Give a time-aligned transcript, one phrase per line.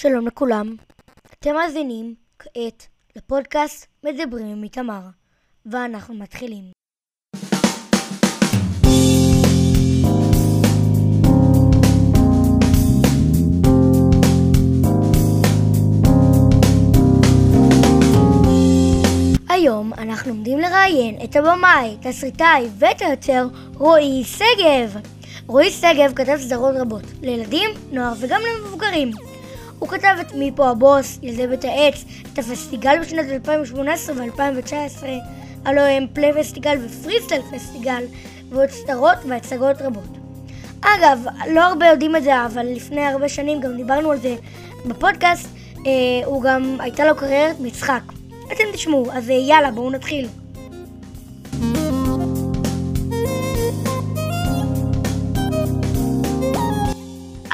[0.00, 0.76] שלום לכולם,
[1.38, 2.86] אתם מאזינים כעת
[3.16, 5.00] לפודקאסט מדברים עם איתמר,
[5.66, 6.64] ואנחנו מתחילים.
[19.48, 25.00] היום אנחנו עומדים לראיין את הבמאי, תסריטאי ואת היוצר רועי שגב.
[25.46, 29.10] רועי שגב כתב סדרות רבות, לילדים, נוער וגם למבוגרים.
[29.78, 35.04] הוא כתב את מי פה הבוס, ילדי בית העץ, את הפסטיגל בשנת 2018 ו-2019,
[35.64, 38.04] הלוא הם פלי פסטיגל ופריסטייל פסטיגל,
[38.50, 40.18] ועוד סדרות והצגות רבות.
[40.80, 44.36] אגב, לא הרבה יודעים את זה, אבל לפני הרבה שנים גם דיברנו על זה
[44.86, 45.48] בפודקאסט,
[45.86, 45.92] אה,
[46.24, 48.02] הוא גם, הייתה לו קריירת משחק.
[48.52, 50.28] אתם תשמעו, אז אה, יאללה, בואו נתחיל.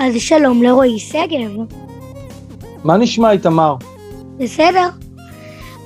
[0.00, 1.82] אז שלום לרועי שגב.
[2.84, 3.76] מה נשמע, איתמר?
[4.38, 4.88] בסדר.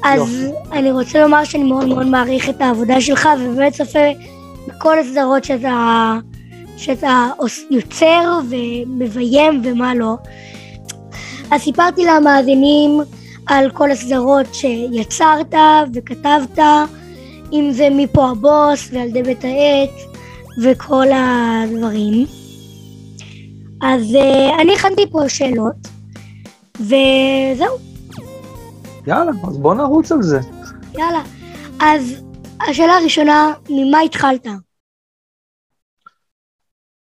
[0.05, 0.57] אז יופי.
[0.73, 3.99] אני רוצה לומר שאני מאוד מאוד מעריך את העבודה שלך, ובאמת צופה
[4.69, 6.19] בכל הסדרות שאתה,
[6.77, 7.29] שאתה
[7.71, 10.15] יוצר ומביים ומה לא.
[11.51, 13.01] אז סיפרתי למאזינים
[13.47, 15.55] על כל הסדרות שיצרת
[15.95, 16.59] וכתבת,
[17.53, 19.91] אם זה מפה הבוס וילדי בית העט
[20.63, 22.27] וכל הדברים.
[23.83, 25.89] אז אה, אני הכנתי פה שאלות,
[26.81, 27.77] וזהו.
[29.07, 30.41] יאללה, אז בוא נרוץ על זה.
[30.95, 31.23] יאללה.
[31.81, 32.15] אז
[32.69, 34.47] השאלה הראשונה, ממה התחלת?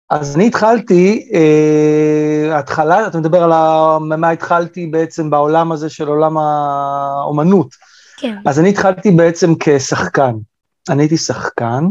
[0.09, 6.07] אז אני התחלתי, אה, התחלה, אתה מדבר על ה- ממה התחלתי בעצם בעולם הזה של
[6.07, 7.67] עולם האומנות.
[8.17, 8.35] כן.
[8.45, 10.31] אז אני התחלתי בעצם כשחקן.
[10.89, 11.83] אני הייתי שחקן,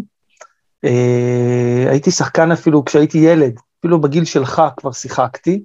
[0.84, 5.62] אה, הייתי שחקן אפילו כשהייתי ילד, אפילו בגיל שלך כבר שיחקתי.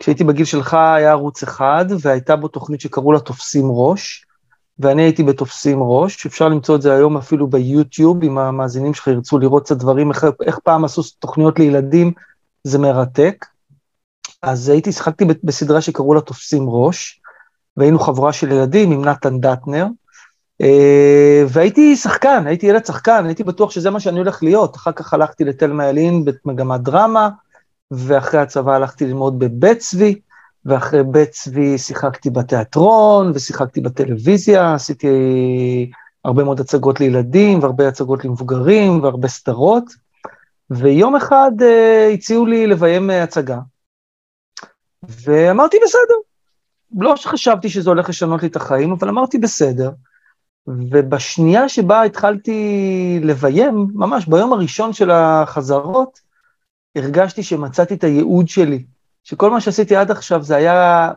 [0.00, 4.24] כשהייתי בגיל שלך היה ערוץ אחד, והייתה בו תוכנית שקראו לה תופסים ראש,
[4.78, 9.38] ואני הייתי בתופסים ראש, אפשר למצוא את זה היום אפילו ביוטיוב, אם המאזינים שלך ירצו
[9.38, 12.12] לראות קצת דברים, איך, איך פעם עשו תוכניות לילדים,
[12.64, 13.46] זה מרתק.
[14.42, 17.20] אז הייתי, שיחקתי בסדרה שקראו לה תופסים ראש,
[17.76, 19.86] והיינו חבורה של ילדים עם נתן דטנר,
[20.60, 24.76] אה, והייתי שחקן, הייתי ילד שחקן, הייתי בטוח שזה מה שאני הולך להיות.
[24.76, 27.28] אחר כך הלכתי לתלמה ילין במגמת דרמה,
[27.90, 30.20] ואחרי הצבא הלכתי ללמוד בבית צבי,
[30.64, 35.10] ואחרי בית צבי שיחקתי בתיאטרון, ושיחקתי בטלוויזיה, עשיתי
[36.24, 39.84] הרבה מאוד הצגות לילדים, והרבה הצגות למבוגרים, והרבה סדרות.
[40.70, 43.58] ויום אחד uh, הציעו לי לביים אה, הצגה,
[45.02, 46.14] ואמרתי בסדר.
[46.98, 49.90] לא שחשבתי שזה הולך לשנות לי את החיים, אבל אמרתי בסדר.
[50.66, 56.20] ובשנייה שבה התחלתי לביים, ממש ביום הראשון של החזרות,
[56.96, 58.84] הרגשתי שמצאתי את הייעוד שלי,
[59.24, 61.10] שכל מה שעשיתי עד עכשיו זה היה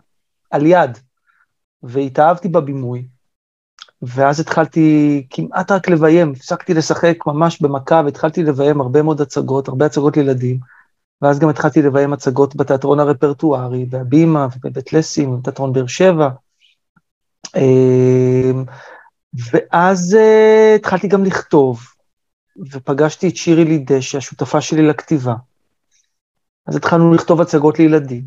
[0.51, 0.97] על יד,
[1.83, 3.07] והתאהבתי בבימוי,
[4.01, 9.85] ואז התחלתי כמעט רק לביים, הפסקתי לשחק ממש במכה, והתחלתי לביים הרבה מאוד הצגות, הרבה
[9.85, 10.59] הצגות לילדים,
[11.21, 16.29] ואז גם התחלתי לביים הצגות בתיאטרון הרפרטוארי, בהבימה ובבית לסין, בתיאטרון באר שבע.
[17.55, 18.63] אמ,
[19.51, 21.79] ואז uh, התחלתי גם לכתוב,
[22.71, 25.33] ופגשתי את שירי לידשי, השותפה שלי לכתיבה.
[26.67, 28.23] אז התחלנו לכתוב הצגות לילדים,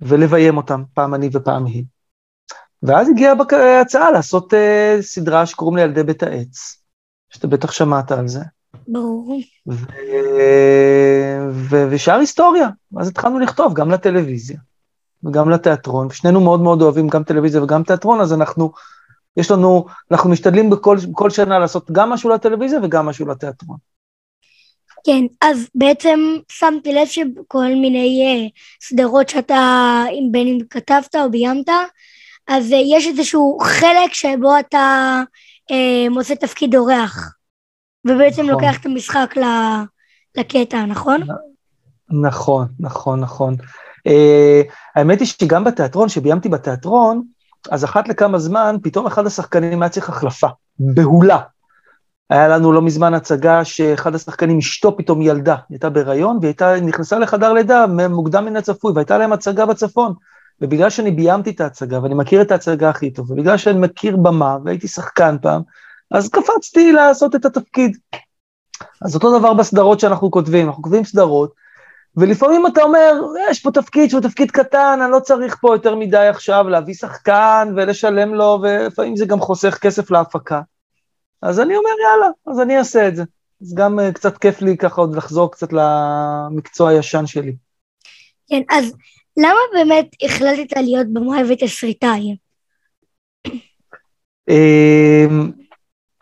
[0.00, 1.84] ולביים אותם, פעם אני ופעם היא.
[2.82, 3.34] ואז הגיעה
[3.80, 4.56] הצעה לעשות uh,
[5.02, 6.82] סדרה שקוראים לה ילדי בית העץ,
[7.30, 8.40] שאתה בטח שמעת על זה.
[8.88, 9.40] ברור.
[11.90, 12.68] ושאר היסטוריה.
[12.98, 14.58] אז התחלנו לכתוב גם לטלוויזיה
[15.24, 18.72] וגם לתיאטרון, ושנינו מאוד מאוד אוהבים גם טלוויזיה וגם תיאטרון, אז אנחנו,
[19.36, 23.76] יש לנו, אנחנו משתדלים בכל, בכל שנה לעשות גם משהו לטלוויזיה וגם משהו לתיאטרון.
[25.06, 28.48] כן, אז בעצם שמתי לב שכל מיני אה,
[28.88, 31.68] סדרות שאתה, אם בין אם כתבת או ביימת,
[32.48, 35.22] אז אה, יש איזשהו חלק שבו אתה
[35.70, 37.34] אה, עושה תפקיד אורח,
[38.04, 38.54] ובעצם נכון.
[38.54, 39.84] לוקח את המשחק ל-
[40.36, 41.20] לקטע, נכון?
[42.22, 43.56] נכון, נכון, נכון.
[44.08, 47.22] Uh, האמת היא שגם בתיאטרון, שביימתי בתיאטרון,
[47.70, 50.46] אז אחת לכמה זמן, פתאום אחד השחקנים היה צריך החלפה,
[50.78, 51.38] בהולה.
[52.30, 57.18] היה לנו לא מזמן הצגה שאחד השחקנים, אשתו פתאום ילדה, היא הייתה בהיריון, והיא נכנסה
[57.18, 60.14] לחדר לידה מוקדם מן הצפוי, והייתה להם הצגה בצפון.
[60.60, 64.56] ובגלל שאני ביימתי את ההצגה, ואני מכיר את ההצגה הכי טוב, ובגלל שאני מכיר במה,
[64.64, 65.62] והייתי שחקן פעם,
[66.10, 67.96] אז קפצתי לעשות את התפקיד.
[69.02, 71.52] אז אותו דבר בסדרות שאנחנו כותבים, אנחנו כותבים סדרות,
[72.16, 73.12] ולפעמים אתה אומר,
[73.50, 77.72] יש פה תפקיד שהוא תפקיד קטן, אני לא צריך פה יותר מדי עכשיו להביא שחקן
[77.76, 80.60] ולשלם לו, ולפעמים זה גם חוסך כסף להפקה.
[81.42, 83.22] אז אני אומר, יאללה, אז אני אעשה את זה.
[83.62, 87.56] אז גם uh, קצת כיף לי ככה עוד לחזור קצת למקצוע הישן שלי.
[88.48, 88.92] כן, אז
[89.36, 92.36] למה באמת החלטת להיות במאי ותסריטאי?
[94.48, 95.50] אמ,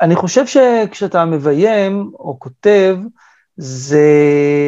[0.01, 2.97] אני חושב שכשאתה מביים או כותב,
[3.57, 4.01] זה,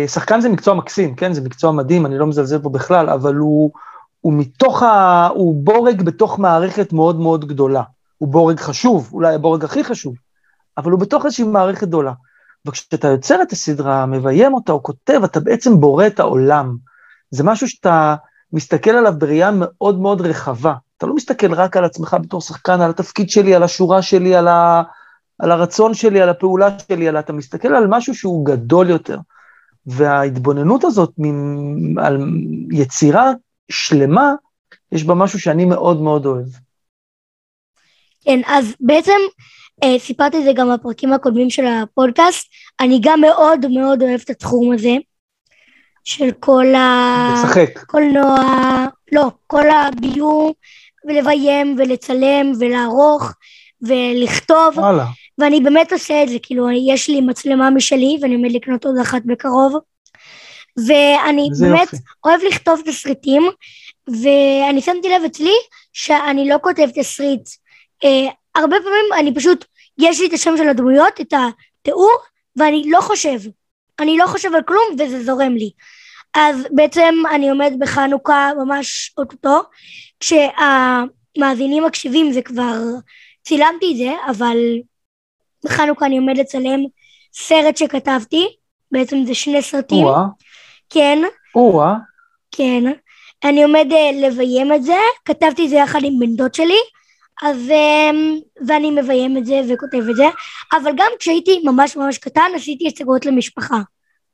[0.06, 1.32] שחקן זה מקצוע מקסים, כן?
[1.32, 3.70] זה מקצוע מדהים, אני לא מזלזל פה בכלל, אבל הוא,
[4.20, 5.26] הוא מתוך ה...
[5.34, 7.82] הוא בורג בתוך מערכת מאוד מאוד גדולה.
[8.18, 10.14] הוא בורג חשוב, אולי הבורג הכי חשוב,
[10.78, 12.12] אבל הוא בתוך איזושהי מערכת גדולה.
[12.66, 16.76] וכשאתה יוצר את הסדרה, מביים אותה או כותב, אתה בעצם בורא את העולם.
[17.30, 18.14] זה משהו שאתה
[18.52, 20.74] מסתכל עליו בראייה מאוד מאוד רחבה.
[20.96, 24.48] אתה לא מסתכל רק על עצמך בתור שחקן, על התפקיד שלי, על השורה שלי, על,
[24.48, 24.82] ה...
[25.38, 29.18] על הרצון שלי, על הפעולה שלי, אלא אתה מסתכל על משהו שהוא גדול יותר.
[29.86, 31.98] וההתבוננות הזאת מ...
[31.98, 32.18] על
[32.72, 33.32] יצירה
[33.70, 34.32] שלמה,
[34.92, 36.48] יש בה משהו שאני מאוד מאוד אוהב.
[38.24, 39.18] כן, אז בעצם
[39.98, 42.46] סיפרתי את זה גם בפרקים הקודמים של הפודקאסט,
[42.80, 44.96] אני גם מאוד מאוד אוהב את התחום הזה,
[46.04, 47.34] של כל ה...
[47.34, 47.84] לשחק.
[47.86, 48.36] קולנוע,
[49.12, 50.52] לא, כל הביום,
[51.08, 53.32] ולביים, ולצלם, ולערוך,
[53.82, 54.78] ולכתוב.
[54.78, 55.04] וואלה.
[55.38, 59.22] ואני באמת עושה את זה, כאילו, יש לי מצלמה משלי, ואני עומד לקנות עוד אחת
[59.24, 59.78] בקרוב.
[60.86, 61.96] ואני באמת יופי.
[62.24, 63.42] אוהב לכתוב תסריטים,
[64.08, 65.54] ואני שמתי לב אצלי
[65.92, 67.48] שאני לא כותב תסריט.
[68.54, 69.64] הרבה פעמים אני פשוט,
[69.98, 72.16] יש לי את השם של הדמויות, את התיאור,
[72.56, 73.38] ואני לא חושב.
[74.00, 75.70] אני לא חושב על כלום וזה זורם לי.
[76.34, 79.60] אז בעצם אני עומד בחנוכה ממש אוטוטו,
[80.20, 82.76] כשהמאזינים מקשיבים זה כבר,
[83.42, 84.56] צילמתי את זה, אבל
[85.64, 86.80] בחנוכה אני עומד לצלם
[87.32, 88.46] סרט שכתבתי,
[88.92, 90.04] בעצם זה שני סרטים.
[90.04, 90.24] או-אה,
[90.90, 91.18] כן,
[91.54, 91.94] או-אה,
[92.50, 92.84] כן.
[93.44, 96.78] אני עומד אה, לביים את זה, כתבתי את זה יחד עם בן דוד שלי,
[97.42, 98.10] אז, אה,
[98.66, 100.26] ואני מביים את זה וכותב את זה,
[100.80, 103.80] אבל גם כשהייתי ממש ממש קטן עשיתי הצגות למשפחה.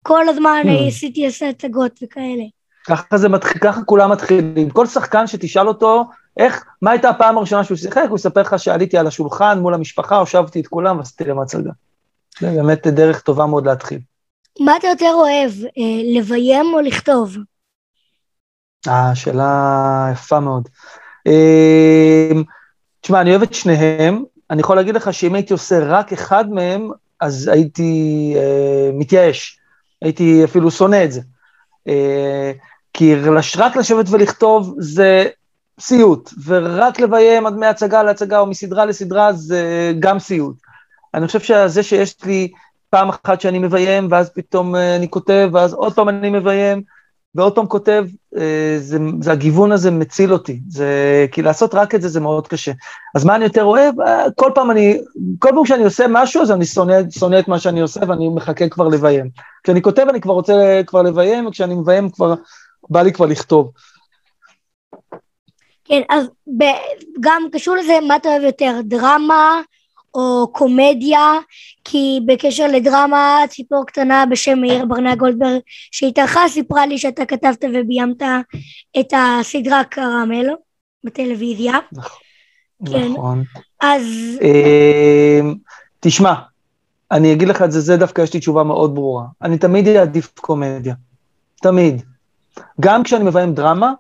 [0.03, 0.63] כל הזמן.
[0.67, 2.45] אה, עשיתי הצגות וכאלה.
[2.87, 4.71] ככה זה מתחיל, ככה כולם מתחילים.
[4.71, 6.05] כל שחקן שתשאל אותו,
[6.37, 10.17] איך, מה הייתה הפעם הראשונה שהוא שיחק, הוא יספר לך שעליתי על השולחן מול המשפחה,
[10.17, 11.71] הושבתי את כולם ועשיתי להם הצגה.
[12.41, 13.99] זה באמת דרך טובה מאוד להתחיל.
[14.61, 17.37] מה אתה יותר אוהב, אה, לביים או לכתוב?
[18.89, 20.69] אה, שאלה יפה מאוד.
[23.05, 26.91] תשמע, אני אוהב את שניהם, אני יכול להגיד לך שאם הייתי עושה רק אחד מהם,
[27.21, 29.59] אז הייתי אה, מתייאש,
[30.03, 31.21] הייתי אפילו שונא את זה.
[31.89, 32.53] אה,
[32.93, 33.15] כי
[33.57, 35.25] רק לשבת ולכתוב זה
[35.81, 40.57] סיוט, ורק לביים עד מהצגה להצגה או מסדרה לסדרה זה גם סיוט.
[41.15, 42.53] אני חושב שזה שיש לי
[42.91, 46.83] פעם אחת שאני מביים, ואז פתאום אה, אני כותב, ואז עוד פעם אני מביים,
[47.35, 50.89] ועוד פעם כותב, אה, זה, זה הגיוון הזה מציל אותי, זה,
[51.33, 52.73] כי לעשות רק את זה זה מאוד קשה.
[53.15, 54.01] אז מה אני יותר אוהב?
[54.01, 54.99] אה, כל פעם אני,
[55.39, 58.69] כל פעם שאני עושה משהו, אז אני שונא, שונא את מה שאני עושה ואני מחכה
[58.69, 59.31] כבר לביים.
[59.65, 62.35] כשאני כותב אני כבר רוצה כבר לביים, וכשאני מביים כבר,
[62.91, 63.71] בא לי כבר לכתוב.
[65.85, 66.27] כן, אז
[66.59, 66.81] ב-
[67.21, 69.61] גם קשור לזה, מה אתה אוהב יותר, דרמה
[70.15, 71.39] או קומדיה?
[71.85, 78.23] כי בקשר לדרמה, ציפור קטנה בשם מאיר ברנע גולדברג שהתארחה סיפרה לי שאתה כתבת וביימת
[79.01, 80.47] את הסדרה קרמל
[81.05, 81.73] בטלוויזיה.
[82.87, 83.13] כן.
[83.13, 83.43] נכון.
[83.81, 84.03] אז
[84.43, 85.41] אה,
[86.01, 86.35] תשמע,
[87.11, 89.25] אני אגיד לך את זה, זה דווקא יש לי תשובה מאוד ברורה.
[89.43, 90.95] אני תמיד אעדיף קומדיה.
[91.63, 92.03] תמיד.
[92.81, 93.93] גם כשאני מביים דרמה,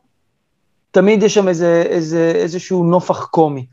[0.91, 3.67] תמיד יש שם איזה, איזה, איזשהו נופח קומי.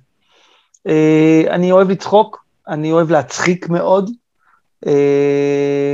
[0.88, 4.11] אה, אני אוהב לצחוק, אני אוהב להצחיק מאוד.
[4.88, 5.93] אה,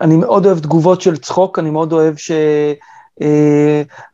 [0.00, 2.30] אני מאוד אוהב תגובות של צחוק, אני מאוד אוהב ש...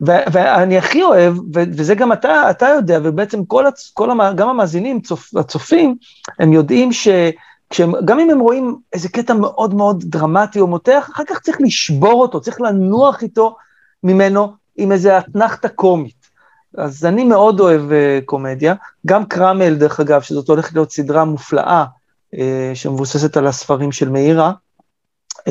[0.07, 4.49] ו- ואני הכי אוהב, וזה גם אתה, אתה יודע, ובעצם כל, הצ- כל המ- גם
[4.49, 5.95] המאזינים, צופ, הצופים,
[6.39, 11.39] הם יודעים שגם אם הם רואים איזה קטע מאוד מאוד דרמטי או מותח, אחר כך
[11.39, 13.55] צריך לשבור אותו, צריך לנוח איתו
[14.03, 16.16] ממנו עם איזה אתנחתא קומית.
[16.77, 21.85] אז אני מאוד אוהב uh, קומדיה, גם קרמל, דרך אגב, שזאת הולכת להיות סדרה מופלאה,
[22.35, 22.37] uh,
[22.73, 24.51] שמבוססת על הספרים של מאירה,
[25.39, 25.41] uh,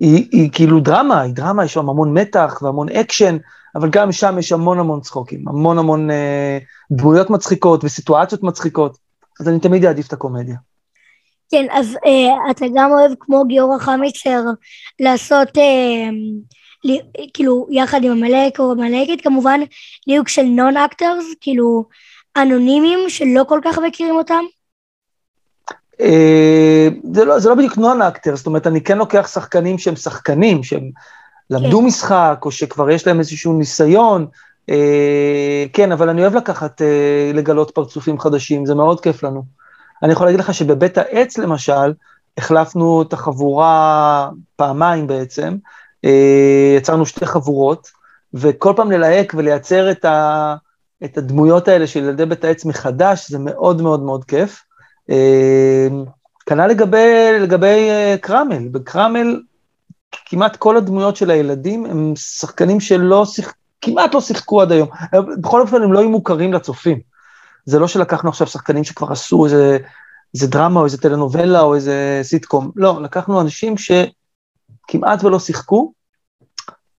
[0.00, 3.36] היא, היא כאילו דרמה, היא דרמה, יש שם המון מתח והמון אקשן,
[3.74, 6.14] אבל גם שם יש המון המון צחוקים, המון המון uh,
[6.92, 8.96] דמויות מצחיקות וסיטואציות מצחיקות,
[9.40, 10.56] אז אני תמיד אעדיף את הקומדיה.
[11.50, 14.42] כן, אז אה, אתה גם אוהב כמו גיורא חמיצר
[15.00, 16.10] לעשות לי,
[17.34, 19.60] כאילו יחד עם המלאק או המלאקית כמובן
[20.06, 21.84] ליהוק של non actors, כאילו
[22.36, 24.44] אנונימיים שלא כל כך מכירים אותם.
[26.00, 29.96] אה, זה לא, זה לא בדיוק non actor, זאת אומרת, אני כן לוקח שחקנים שהם
[29.96, 30.90] שחקנים, שהם
[31.50, 31.86] למדו כן.
[31.86, 34.26] משחק, או שכבר יש להם איזשהו ניסיון,
[34.70, 39.42] אה, כן, אבל אני אוהב לקחת, אה, לגלות פרצופים חדשים, זה מאוד כיף לנו.
[40.02, 41.92] אני יכול להגיד לך שבבית העץ, למשל,
[42.38, 45.56] החלפנו את החבורה פעמיים בעצם,
[46.76, 47.88] יצרנו שתי חבורות,
[48.34, 50.54] וכל פעם ללהק ולייצר את, ה,
[51.04, 54.64] את הדמויות האלה של ילדי בית העץ מחדש, זה מאוד מאוד מאוד כיף.
[55.10, 55.88] אה,
[56.46, 59.40] כנ"ל לגבי, לגבי אה, קרמל, בקרמל
[60.26, 64.88] כמעט כל הדמויות של הילדים הם שחקנים שלא שיחקו, כמעט לא שיחקו עד היום.
[65.40, 67.00] בכל אופן הם לא היו מוכרים לצופים.
[67.64, 69.78] זה לא שלקחנו עכשיו שחקנים שכבר עשו איזה,
[70.34, 73.76] איזה דרמה או איזה טלנובלה או איזה סיטקום, לא, לקחנו אנשים
[74.90, 75.92] שכמעט ולא שיחקו,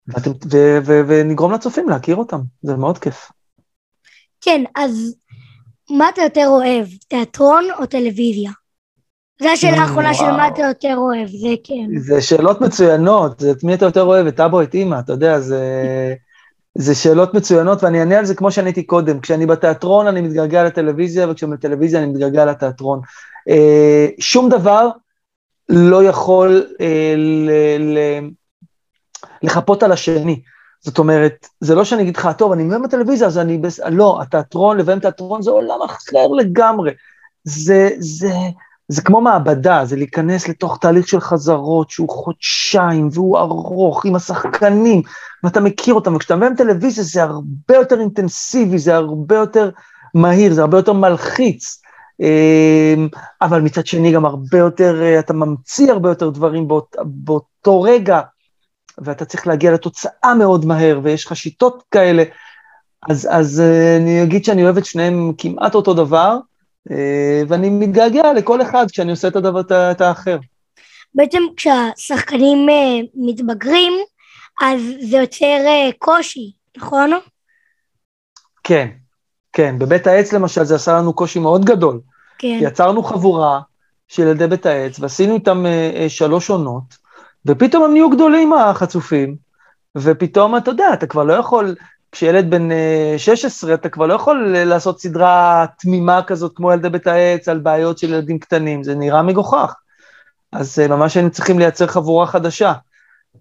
[0.08, 3.32] ואתם, ו, ו, ו, ונגרום לצופים להכיר אותם, זה מאוד כיף.
[4.42, 5.16] כן, אז
[5.90, 8.52] מה אתה יותר אוהב, תיאטרון או טלוויזיה?
[9.42, 12.00] זו השאלה האחרונה של מה אתה יותר אוהב, זה כן.
[12.00, 15.64] זה שאלות מצוינות, את מי אתה יותר אוהב, את אבו, את אימא, אתה יודע, זה,
[16.76, 19.20] זה שאלות מצוינות, ואני אענה על זה כמו שעניתי קודם.
[19.20, 23.00] כשאני בתיאטרון אני מתגעגע לטלוויזיה, וכשאני בטלוויזיה אני מתגעגע לתיאטרון.
[23.50, 24.90] אה, שום דבר
[25.70, 28.00] לא יכול אה, ל, ל,
[29.42, 30.42] לחפות על השני.
[30.86, 33.58] זאת אומרת, זה לא שאני אגיד לך, טוב, אני מבין בטלוויזיה, אז אני...
[33.58, 33.80] בס...
[33.80, 36.92] לא, התיאטרון לבין תיאטרון זה עולם אחר לגמרי.
[37.44, 38.34] זה, זה,
[38.88, 45.02] זה כמו מעבדה, זה להיכנס לתוך תהליך של חזרות שהוא חודשיים והוא ארוך עם השחקנים,
[45.44, 49.70] ואתה מכיר אותם, וכשאתה מבין טלוויזיה זה הרבה יותר אינטנסיבי, זה הרבה יותר
[50.14, 51.82] מהיר, זה הרבה יותר מלחיץ.
[52.20, 53.08] אמ,
[53.42, 58.22] אבל מצד שני גם הרבה יותר, אה, אתה ממציא הרבה יותר דברים באות, באותו רגע,
[58.98, 62.24] ואתה צריך להגיע לתוצאה מאוד מהר, ויש לך שיטות כאלה.
[63.10, 66.38] אז, אז אה, אני אגיד שאני אוהב את שניהם כמעט אותו דבר,
[66.92, 70.38] אה, ואני מתגעגע לכל אחד כשאני עושה את הדבר, את האחר.
[71.16, 72.68] בעצם כשהשחקנים
[73.16, 73.94] מתבגרים,
[74.62, 77.12] אז זה יוצר קושי, נכון?
[78.64, 78.88] כן,
[79.56, 79.80] כן.
[79.80, 82.00] בבית העץ למשל זה עשה לנו קושי מאוד גדול.
[82.38, 82.60] כן.
[82.62, 83.60] יצרנו חבורה
[84.08, 85.66] של ילדי בית העץ, ועשינו איתם
[86.08, 86.98] שלוש עונות,
[87.46, 89.36] ופתאום הם נהיו גדולים החצופים,
[89.96, 91.76] ופתאום, אתה יודע, אתה כבר לא יכול
[92.16, 92.70] כשילד בן
[93.18, 97.60] 16, אה, אתה כבר לא יכול לעשות סדרה תמימה כזאת כמו ילדי בית העץ על
[97.60, 99.76] בעיות של ילדים קטנים, זה נראה מגוחך.
[100.52, 102.74] אז אה, ממש היינו צריכים לייצר חבורה חדשה.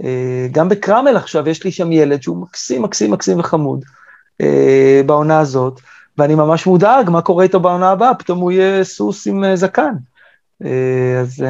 [0.04, 3.85] אה, גם בקרמל עכשיו יש לי שם ילד שהוא מקסים, מקסים, מקסים וחמוד
[5.06, 5.80] בעונה הזאת,
[6.18, 9.94] ואני ממש מודאג מה קורה איתו בעונה הבאה, פתאום הוא יהיה סוס עם זקן.
[11.21, 11.44] אז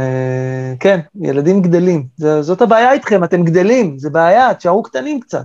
[0.80, 2.06] כן, ילדים גדלים,
[2.40, 5.44] זאת הבעיה איתכם, אתם גדלים, זה בעיה, תשארו קטנים קצת.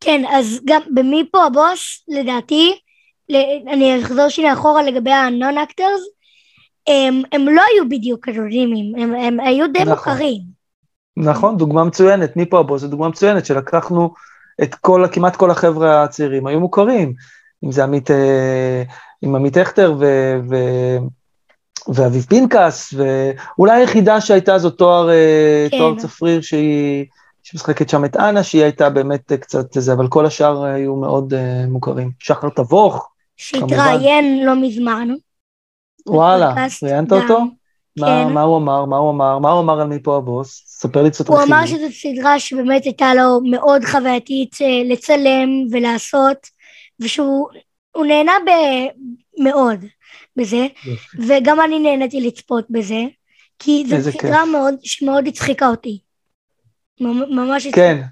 [0.00, 2.78] כן, אז גם במי פה הבוס, לדעתי,
[3.72, 6.00] אני אחזור שנייה אחורה לגבי הנון אקטרס,
[6.86, 9.92] הם, הם לא היו בדיוק אנונימיים, הם, הם היו די נכון.
[9.92, 10.40] מוכרים.
[11.16, 14.14] נכון, דוגמה מצוינת, מי פה הבוס, זו דוגמה מצוינת, שלקחנו
[14.62, 17.14] את כל, כמעט כל החבר'ה הצעירים, היו מוכרים,
[17.64, 18.82] אם זה עמית, אה,
[19.22, 20.06] עם עמית הכטר ו...
[20.50, 20.56] ו
[21.88, 25.78] ואביב פנקס, ואולי היחידה שהייתה זו תואר, אה, כן.
[25.78, 27.06] תואר צפריר שהיא
[27.42, 31.36] שמשחקת שם את אנה, שהיא הייתה באמת קצת זה, אבל כל השאר היו מאוד uh,
[31.70, 32.10] מוכרים.
[32.18, 35.08] שחר תבוך, שהתראיין לא מזמן.
[36.06, 37.38] וואלה, ראיינת אותו?
[37.98, 38.02] כן.
[38.04, 38.84] מה, מה הוא אמר?
[38.84, 39.38] מה הוא אמר?
[39.38, 40.62] מה הוא אמר על מי פה הבוס?
[40.66, 41.52] ספר לי קצת רכיבים.
[41.52, 46.46] הוא אמר שזו סדרה שבאמת הייתה לו מאוד חווייתית אה, לצלם ולעשות,
[47.02, 47.48] ושהוא
[47.96, 48.50] נהנה ב,
[49.42, 49.84] מאוד
[50.36, 50.66] בזה,
[51.28, 53.02] וגם אני נהניתי לצפות בזה,
[53.58, 55.98] כי זו סדרה מאוד, שמאוד הצחיקה אותי.
[57.00, 57.66] ממש...
[57.66, 58.02] כן,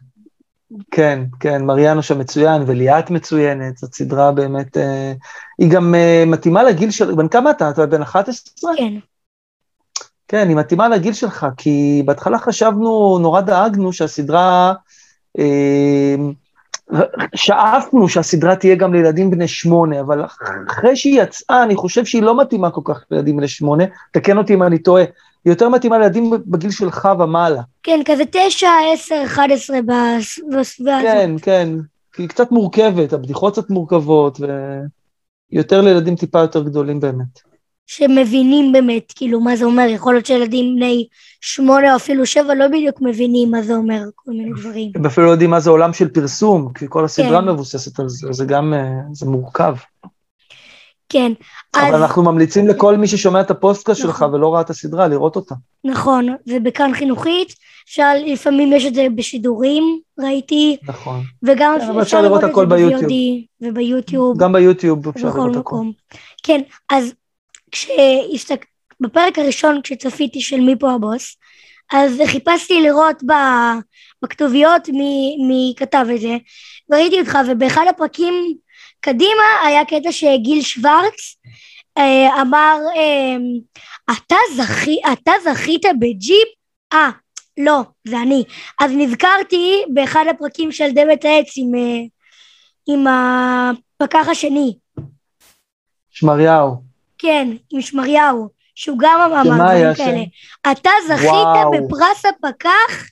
[0.91, 5.13] כן, כן, מריאנו שם מצוין, וליאת מצוינת, זאת סדרה באמת, אה,
[5.59, 7.71] היא גם אה, מתאימה לגיל של, בן כמה אתה?
[7.71, 8.73] אתה בן 11?
[8.77, 8.95] כן.
[10.29, 14.75] כן, היא מתאימה לגיל שלך, כי בהתחלה חשבנו, נורא דאגנו שהסדרה,
[15.39, 16.15] אה,
[17.35, 20.25] שאפנו שהסדרה תהיה גם לילדים בני שמונה, אבל
[20.69, 24.55] אחרי שהיא יצאה, אני חושב שהיא לא מתאימה כל כך לילדים בני שמונה, תקן אותי
[24.55, 25.05] אם אני טועה.
[25.45, 27.63] היא יותר מתאימה לילדים בגיל שלך ומעלה.
[27.83, 31.03] כן, כזה תשע, עשר, אחד עשרה בסביבה הזאת.
[31.03, 31.69] כן, כן,
[32.13, 34.41] כי היא קצת מורכבת, הבדיחות קצת מורכבות,
[35.53, 37.50] ויותר לילדים טיפה יותר גדולים באמת.
[37.91, 41.07] שמבינים באמת, כאילו, מה זה אומר, יכול להיות שילדים בני
[41.41, 44.93] שמונה או אפילו שבע לא בדיוק מבינים מה זה אומר, כל מיני דברים.
[44.95, 47.49] הם אפילו לא יודעים מה זה עולם של פרסום, כי כל הסדרה כן.
[47.49, 49.75] מבוססת על זה, זה גם, אה, זה מורכב.
[51.09, 51.33] כן.
[51.75, 52.03] אבל אז...
[52.03, 54.13] אנחנו ממליצים לכל מי ששומע את הפודקאסט נכון.
[54.13, 55.55] שלך ולא ראה את הסדרה, לראות אותה.
[55.85, 57.55] נכון, זה בכאן חינוכית,
[57.85, 60.77] אפשר, לפעמים יש את זה בשידורים, ראיתי.
[60.83, 61.21] נכון.
[61.43, 63.11] וגם כן, אפשר, אפשר לראות הכל ביוטיוב.
[63.61, 64.39] וביוטיוב.
[64.39, 65.85] גם ביוטיוב אפשר לראות הכל.
[66.43, 67.13] כן, אז
[67.73, 68.67] כשהסתק...
[69.01, 71.37] בפרק הראשון כשצפיתי של מי פה הבוס,
[71.93, 73.33] אז חיפשתי לראות ב...
[74.23, 76.37] בכתוביות מי, מי כתב את זה,
[76.91, 78.35] וראיתי אותך, ובאחד הפרקים
[79.01, 81.37] קדימה היה קטע שגיל שוורץ
[81.99, 83.37] אה, אמר, אה,
[84.13, 86.49] אתה, זכי, אתה זכית בג'יפ?
[86.93, 87.11] אה,
[87.59, 88.45] לא, זה אני.
[88.81, 92.01] אז נזכרתי באחד הפרקים של דמת העץ עם, אה,
[92.89, 94.75] עם הפקח השני.
[96.11, 96.90] שמריהו.
[97.21, 100.23] כן, עם שמריהו, שהוא גם אמר דברים כאלה.
[100.73, 101.71] אתה זכית וואו.
[101.71, 103.07] בפרס הפקח?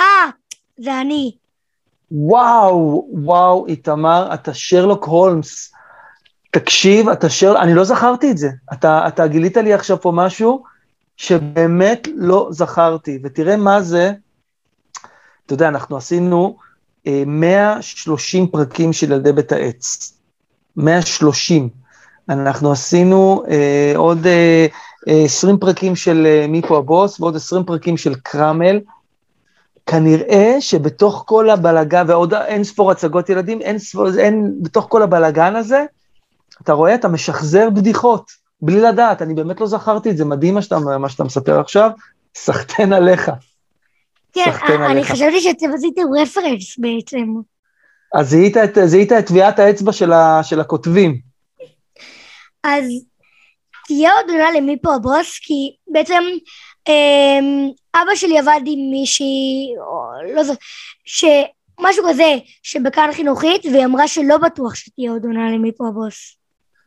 [0.00, 0.30] אה,
[0.78, 1.36] זה אני.
[2.10, 5.72] וואו, וואו, איתמר, אתה שרלוק הולמס.
[6.50, 8.48] תקשיב, אתה שרלוק, אני לא זכרתי את זה.
[8.72, 10.62] אתה, אתה גילית לי עכשיו פה משהו
[11.16, 14.12] שבאמת לא זכרתי, ותראה מה זה,
[15.46, 16.56] אתה יודע, אנחנו עשינו
[17.06, 20.12] אה, 130 פרקים של ילדי בית העץ.
[20.76, 21.81] 130.
[22.28, 24.66] אנחנו עשינו אה, עוד אה,
[25.06, 28.80] 20 פרקים של אה, מיפו הבוס ועוד 20 פרקים של קרמל.
[29.86, 35.56] כנראה שבתוך כל הבלגן, ועוד אין ספור הצגות ילדים, אין ספור, אין, בתוך כל הבלגן
[35.56, 35.84] הזה,
[36.62, 38.30] אתה רואה, אתה משחזר בדיחות,
[38.62, 41.90] בלי לדעת, אני באמת לא זכרתי את זה, מדהים מה שאתה, מה שאתה מספר עכשיו,
[42.34, 43.30] סחטיין עליך.
[44.32, 44.50] כן,
[44.90, 47.34] אני חשבתי שאתם עשיתם רפרנס בעצם.
[48.14, 51.31] אז זיהית את, זיהית את טביעת האצבע של, ה, של הכותבים.
[52.64, 52.84] אז
[53.86, 56.22] תהיה עוד עונה למי פה הבוס, כי בעצם
[56.88, 60.58] אמ, אבא שלי עבד עם מישהי, או לא זוכר,
[61.04, 66.36] שמשהו כזה, שבכאן חינוכית, והיא אמרה שלא בטוח שתהיה עוד עונה למי פה הבוס.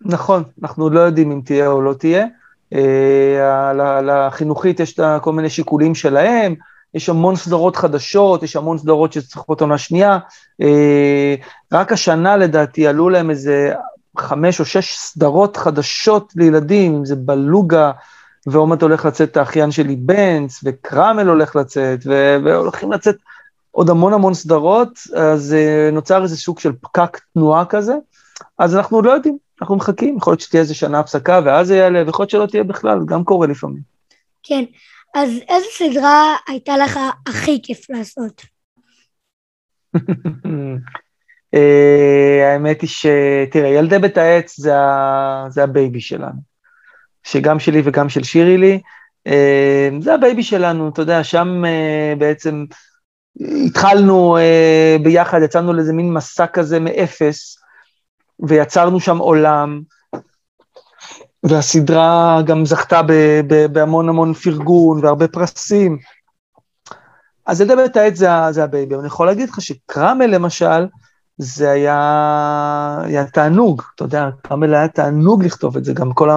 [0.02, 2.26] נכון, אנחנו לא יודעים אם תהיה או לא תהיה.
[2.74, 6.56] אה, לחינוכית יש כל מיני שיקולים שלהם,
[6.94, 10.20] יש המון סדרות חדשות, יש המון סדרות שצריכות עונה שנייה.
[10.62, 11.36] אה,
[11.74, 13.74] רק השנה לדעתי עלו להם איזה
[14.18, 17.92] חמש או שש סדרות חדשות לילדים, אם זה בלוגה,
[18.48, 22.00] ועוד מעט הולך לצאת האחיין שלי בנץ, וקרמל הולך לצאת,
[22.44, 23.16] והולכים לצאת
[23.72, 27.94] עוד המון המון סדרות, אז אה, נוצר איזה סוג של פקק תנועה כזה,
[28.58, 32.04] אז אנחנו לא יודעים, אנחנו מחכים, יכול להיות שתהיה איזה שנה הפסקה ואז זה יעלה,
[32.06, 33.82] ויכול להיות שלא תהיה בכלל, גם קורה לפעמים.
[34.44, 34.64] כן,
[35.16, 38.42] אז איזה סדרה הייתה לך הכי כיף לעשות?
[41.54, 43.06] אה, האמת היא ש...
[43.52, 45.46] תראה, ילדי בית העץ זה, ה...
[45.50, 46.56] זה ה baby שלנו.
[47.24, 48.82] שגם שלי וגם של שירי לי,
[49.28, 52.66] אה, זה ה baby שלנו, אתה יודע, שם אה, בעצם
[53.66, 54.38] התחלנו
[55.04, 57.58] ביחד, יצאנו לאיזה מין מסע כזה מאפס,
[58.40, 59.82] ויצרנו שם עולם,
[61.44, 63.02] והסדרה גם זכתה
[63.72, 65.98] בהמון המון פרגון והרבה פרסים.
[67.46, 70.88] אז ילדי בית העץ זה, זה ה baby, אבל אני יכול להגיד לך שקרמל למשל,
[71.38, 76.30] זה היה, היה תענוג, אתה יודע, קרמל היה תענוג לכתוב את זה, גם כל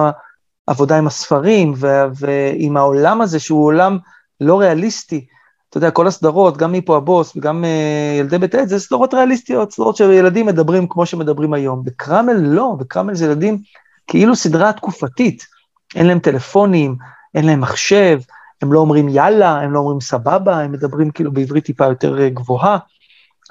[0.67, 1.73] העבודה עם הספרים
[2.15, 3.97] ועם העולם הזה, שהוא עולם
[4.41, 5.25] לא ריאליסטי.
[5.69, 9.13] אתה יודע, כל הסדרות, גם מי פה הבוס וגם אה, ילדי בית עץ, זה סדרות
[9.13, 11.83] ריאליסטיות, סדרות שילדים מדברים כמו שמדברים היום.
[11.83, 13.61] בקרמל לא, בקרמל זה ילדים
[14.07, 15.45] כאילו סדרה תקופתית.
[15.95, 16.95] אין להם טלפונים,
[17.35, 18.19] אין להם מחשב,
[18.61, 22.29] הם לא אומרים יאללה, הם לא אומרים סבבה, הם מדברים כאילו בעברית טיפה יותר אה,
[22.29, 22.77] גבוהה.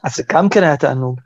[0.04, 1.20] אז זה גם כן היה תענוג.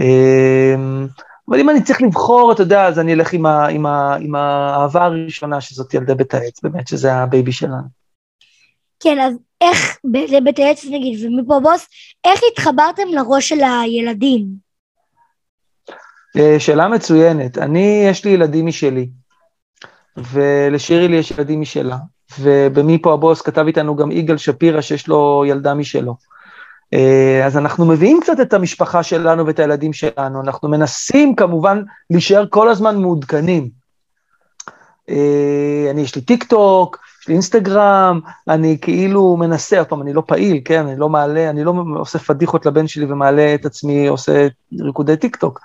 [0.00, 1.06] אמ,
[1.48, 4.34] אבל אם אני צריך לבחור, אתה יודע, אז אני אלך עם, ה, עם, ה, עם
[4.34, 7.88] האהבה הראשונה, שזאת ילדי בית העץ, באמת, שזה ה baby שלנו.
[9.00, 11.86] כן, אז איך, לבית העץ נגיד, ומי פה הבוס,
[12.24, 14.46] איך התחברתם לראש של הילדים?
[16.36, 17.58] אה, שאלה מצוינת.
[17.58, 19.08] אני, יש לי ילדים משלי,
[20.16, 21.96] ולשירי לי יש ילדים משלה,
[22.38, 26.16] ובמפה הבוס כתב איתנו גם יגאל שפירא, שיש לו ילדה משלו.
[26.94, 32.44] אה, אז אנחנו מביאים קצת את המשפחה שלנו ואת הילדים שלנו, אנחנו מנסים כמובן להישאר
[32.50, 33.68] כל הזמן מעודכנים.
[35.10, 40.12] אה, אני, יש לי טיק טוק, יש לי אינסטגרם, אני כאילו מנסה, עוד פעם, אני
[40.12, 44.06] לא פעיל, כן, אני לא מעלה, אני לא עושה פדיחות לבן שלי ומעלה את עצמי,
[44.06, 44.48] עושה
[44.80, 45.60] ריקודי טיק טוק,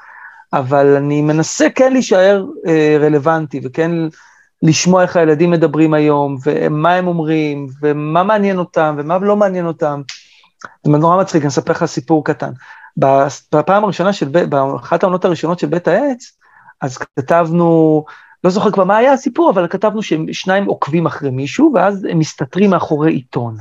[0.54, 3.92] אבל אני מנסה כן להישאר אה, רלוונטי וכן
[4.64, 10.02] לשמוע איך הילדים מדברים היום, ומה הם אומרים, ומה מעניין אותם, ומה לא מעניין אותם.
[10.84, 12.52] זה נורא מצחיק, אני אספר לך סיפור קטן.
[12.98, 16.38] בפעם הראשונה של, באחת העונות הראשונות של בית העץ,
[16.82, 18.06] אז כתבנו,
[18.44, 22.70] לא זוכר כבר מה היה הסיפור, אבל כתבנו ששניים עוקבים אחרי מישהו, ואז הם מסתתרים
[22.70, 23.58] מאחורי עיתון.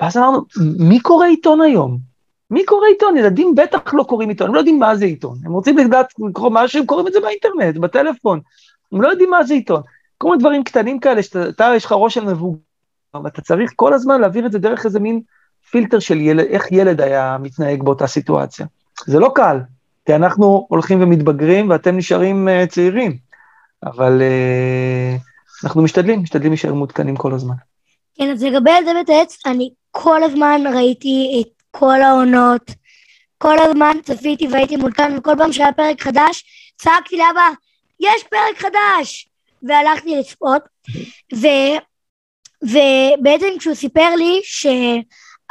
[0.00, 0.44] ואז אמרנו,
[0.78, 1.98] מי קורא עיתון היום?
[2.50, 3.16] מי קורא עיתון?
[3.16, 5.38] ילדים בטח לא קוראים עיתון, הם לא יודעים מה זה עיתון.
[5.44, 8.40] הם רוצים לדעת לקרוא מה שהם קוראים את זה באינטרנט, בטלפון.
[8.92, 9.82] הם לא יודעים מה זה עיתון.
[10.18, 12.58] כל מיני דברים קטנים כאלה, שאתה, יש לך ראש של מבוגר,
[13.24, 15.20] ואתה צריך כל הזמן להעביר את זה דרך איזה מין
[15.70, 18.66] פילטר של ילד, איך ילד היה מתנהג באותה סיטואציה.
[19.06, 19.58] זה לא קל,
[20.06, 23.16] כי אנחנו הולכים ומתבגרים ואתם נשארים uh, צעירים,
[23.84, 27.54] אבל uh, אנחנו משתדלים, משתדלים להישאר מעודכנים כל הזמן.
[28.18, 32.70] כן, אז לגבי ילדי בית העץ, אני כל הזמן ראיתי את כל העונות,
[33.38, 36.44] כל הזמן צפיתי והייתי מעודכן, וכל פעם שהיה פרק חדש,
[36.76, 37.48] צעקתי לאבא,
[38.00, 39.28] יש פרק חדש!
[39.62, 40.62] והלכתי לצפות,
[41.34, 41.46] ו...
[42.62, 44.40] ובעצם כשהוא סיפר לי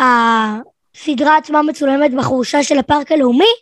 [0.02, 3.54] שהסדרה עצמה מצולמת בחורשה של הפארק הלאומי,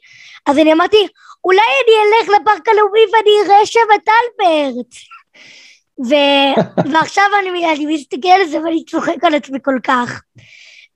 [0.46, 1.08] אז אני אמרתי,
[1.44, 4.96] אולי אני אלך לפארק הלאומי ואני אראה שם את אלברט.
[6.06, 6.14] ו...
[6.94, 10.22] ועכשיו אני, אני מסתכל על זה ואני צוחק על עצמי כל כך.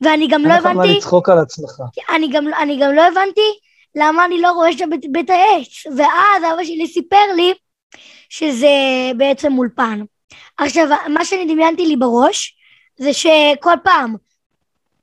[0.01, 0.67] ואני גם לא הבנתי...
[0.69, 1.71] אין לך מה לצחוק על עצמך.
[2.15, 3.59] אני גם, אני גם לא הבנתי
[3.95, 5.95] למה אני לא רואה שם את בית העץ.
[5.97, 7.53] ואז אבא שלי סיפר לי
[8.29, 8.67] שזה
[9.17, 10.01] בעצם אולפן.
[10.57, 12.57] עכשיו, מה שאני דמיינתי לי בראש,
[12.99, 14.15] זה שכל פעם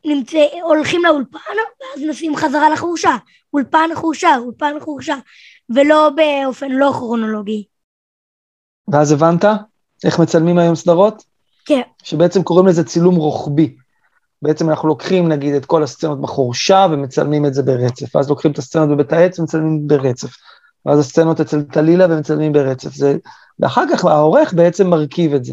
[0.05, 3.17] נמצא, הולכים לאולפן, ואז נוסעים חזרה לחורשה.
[3.53, 5.17] אולפן חורשה, אולפן חורשה,
[5.75, 7.65] ולא באופן לא כרונולוגי.
[8.89, 9.45] ואז הבנת
[10.05, 11.23] איך מצלמים היום סדרות?
[11.65, 11.81] כן.
[12.03, 13.77] שבעצם קוראים לזה צילום רוחבי.
[14.43, 18.59] בעצם אנחנו לוקחים נגיד את כל הסצנות בחורשה ומצלמים את זה ברצף, ואז לוקחים את
[18.59, 20.29] הסצנות בבית העץ ומצלמים ברצף,
[20.87, 23.17] ואז הסצנות אצל טלילה ומצלמים ברצף, זה...
[23.61, 25.53] ואחר כך העורך בעצם מרכיב את זה.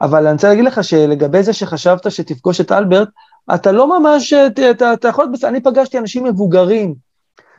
[0.00, 3.08] אבל אני רוצה להגיד לך שלגבי זה שחשבת שתפגוש את אלברט,
[3.54, 6.94] אתה לא ממש, אתה, אתה, אתה יכול, אני פגשתי אנשים מבוגרים,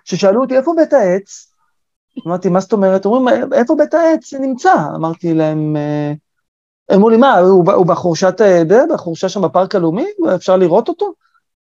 [0.06, 1.54] ששאלו אותי איפה בית העץ,
[2.28, 6.14] אמרתי מה זאת אומרת, אומרים איפה בית העץ נמצא, אמרתי להם, אה,
[6.90, 8.64] הם אמרו לי, מה, הוא, הוא בחורשת, אה,
[8.94, 11.14] בחורשה שם בפארק הלאומי, אפשר לראות אותו?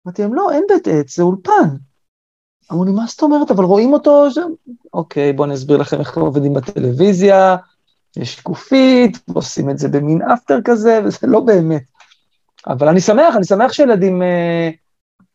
[0.06, 1.76] אמרתי להם, לא, אין בית עץ, זה אולפן.
[2.71, 4.52] אמרו לי, מה זאת אומרת, אבל רואים אותו שם?
[4.93, 7.56] אוקיי, בואו אני אסביר לכם איך עובדים בטלוויזיה,
[8.17, 11.84] יש שקופית, עושים את זה במין אפטר כזה, וזה לא באמת.
[12.67, 14.69] אבל אני שמח, אני שמח שילדים, אה,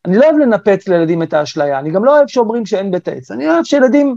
[0.04, 3.30] אני לא אוהב לנפץ לילדים את האשליה, אני גם לא אוהב שאומרים שאין בית עץ,
[3.30, 4.16] אני אוהב שילדים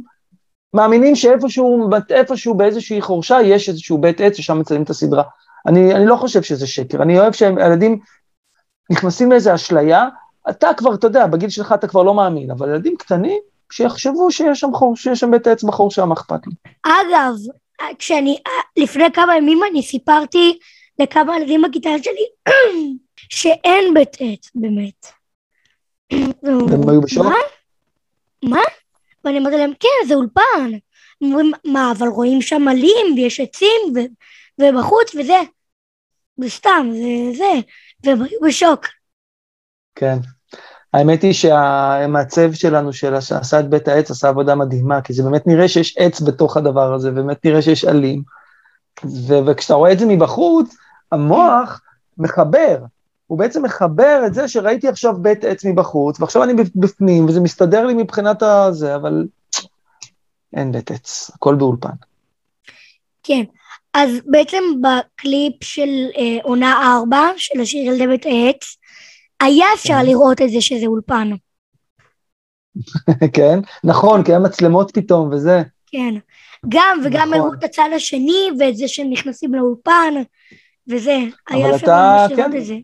[0.73, 5.23] מאמינים שאיפשהו, איפשהו באיזושהי חורשה יש איזשהו בית עץ ששם מצלמים את הסדרה.
[5.67, 7.99] אני, אני לא חושב שזה שקר, אני אוהב שהילדים
[8.91, 10.07] נכנסים לאיזו אשליה,
[10.49, 13.39] אתה כבר, אתה יודע, בגיל שלך אתה כבר לא מאמין, אבל ילדים קטנים,
[13.71, 16.53] שיחשבו שיש שם, חור, שיש שם בית עץ בחורשה, מה אכפת לי?
[16.83, 17.33] אגב,
[17.99, 18.37] כשאני,
[18.77, 20.59] לפני כמה ימים אני סיפרתי
[21.01, 22.53] לכמה ילדים בכיתה שלי
[23.39, 25.07] שאין בית עץ, באמת.
[26.11, 27.25] הם היו בשוק?
[28.43, 28.61] מה?
[29.25, 30.71] ואני אמרתי להם, כן, זה אולפן.
[31.21, 33.99] אומרים, מה, אבל רואים שם עלים ויש עצים ו...
[34.61, 35.39] ובחוץ וזה.
[36.37, 37.59] זה סתם, זה זה.
[38.03, 38.85] והם היו בשוק.
[39.95, 40.17] כן.
[40.93, 45.67] האמת היא שהמעצב שלנו, שעשה את בית העץ, עשה עבודה מדהימה, כי זה באמת נראה
[45.67, 48.23] שיש עץ בתוך הדבר הזה, ובאמת נראה שיש עלים.
[49.47, 50.75] וכשאתה רואה את זה מבחוץ,
[51.11, 51.81] המוח
[52.17, 52.77] מחבר,
[53.27, 57.85] הוא בעצם מחבר את זה שראיתי עכשיו בית עץ מבחוץ, ועכשיו אני בפנים, וזה מסתדר
[57.85, 59.27] לי מבחינת הזה, אבל
[60.55, 61.95] אין בית עץ, הכל באולפן.
[63.23, 63.43] כן,
[63.93, 68.77] אז בעצם בקליפ של אה, עונה 4, של השיר ילדי בית העץ,
[69.39, 70.05] היה אפשר כן.
[70.05, 71.29] לראות את זה שזה אולפן.
[73.35, 75.61] כן, נכון, כי היה מצלמות פתאום וזה.
[75.87, 76.13] כן,
[76.69, 77.33] גם וגם נכון.
[77.33, 80.13] הראו את הצד השני, ואת זה שהם נכנסים לאולפן,
[80.91, 81.17] וזה,
[81.49, 82.75] היה אפשר ממש לראות כן, את זה.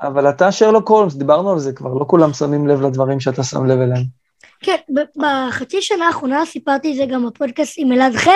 [0.00, 3.66] אבל אתה שרלוק הולמס, דיברנו על זה כבר, לא כולם שמים לב לדברים שאתה שם
[3.66, 4.04] לב אליהם.
[4.60, 4.76] כן,
[5.16, 8.30] בחצי שנה האחרונה סיפרתי את זה גם בפודקאסט עם אלעד חן,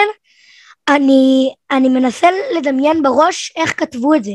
[0.88, 4.32] אני, אני מנסה לדמיין בראש איך כתבו את זה,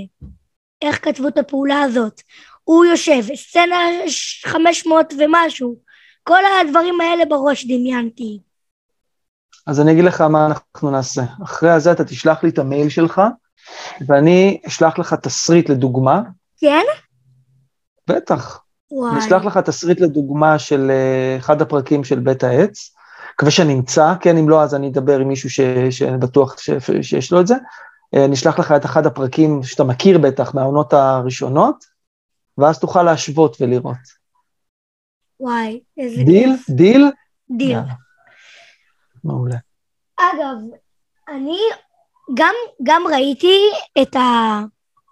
[0.82, 2.22] איך כתבו את הפעולה הזאת.
[2.64, 3.76] הוא יושב, סצנה
[4.46, 5.76] 500 ומשהו,
[6.24, 8.40] כל הדברים האלה בראש דמיינתי.
[9.68, 11.22] אז אני אגיד לך מה אנחנו נעשה.
[11.44, 13.22] אחרי זה אתה תשלח לי את המייל שלך,
[14.08, 16.22] ואני אשלח לך תסריט לדוגמה.
[16.58, 16.84] כן?
[18.08, 18.64] בטח.
[18.92, 19.12] וואי.
[19.12, 22.96] אני אשלח לך תסריט לדוגמה של uh, אחד הפרקים של בית העץ.
[23.34, 26.70] מקווה שנמצא, כן, אם לא, אז אני אדבר עם מישהו ש, שבטוח ש,
[27.02, 27.56] שיש לו את זה.
[27.56, 31.86] Uh, אני אשלח לך את אחד הפרקים שאתה מכיר בטח מהעונות הראשונות,
[32.58, 34.28] ואז תוכל להשוות ולראות.
[35.40, 36.24] וואי, איזה...
[36.24, 36.56] deal?
[36.70, 37.12] deal?
[37.58, 37.80] deal.
[39.24, 39.58] מעולה.
[40.20, 40.58] אגב,
[41.30, 41.60] אני
[42.34, 43.60] גם, גם ראיתי
[44.02, 44.60] את, ה,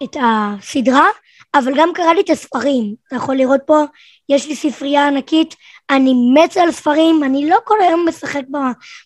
[0.04, 1.08] את הסדרה,
[1.56, 2.96] אבל גם קראתי את הספרים.
[3.08, 3.84] אתה יכול לראות פה,
[4.30, 5.56] יש לי ספרייה ענקית,
[5.90, 8.44] אני מת על ספרים, אני לא כל היום משחק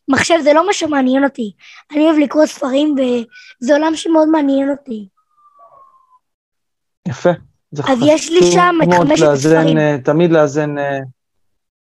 [0.07, 1.53] במחשב, זה לא מה שמעניין אותי.
[1.91, 5.07] אני אוהב לקרוא ספרים, וזה עולם שמאוד מעניין אותי.
[7.07, 7.29] יפה.
[7.77, 9.77] אז יש לי שם את חמשת הספרים.
[9.77, 10.99] אה, תמיד לאזן אה,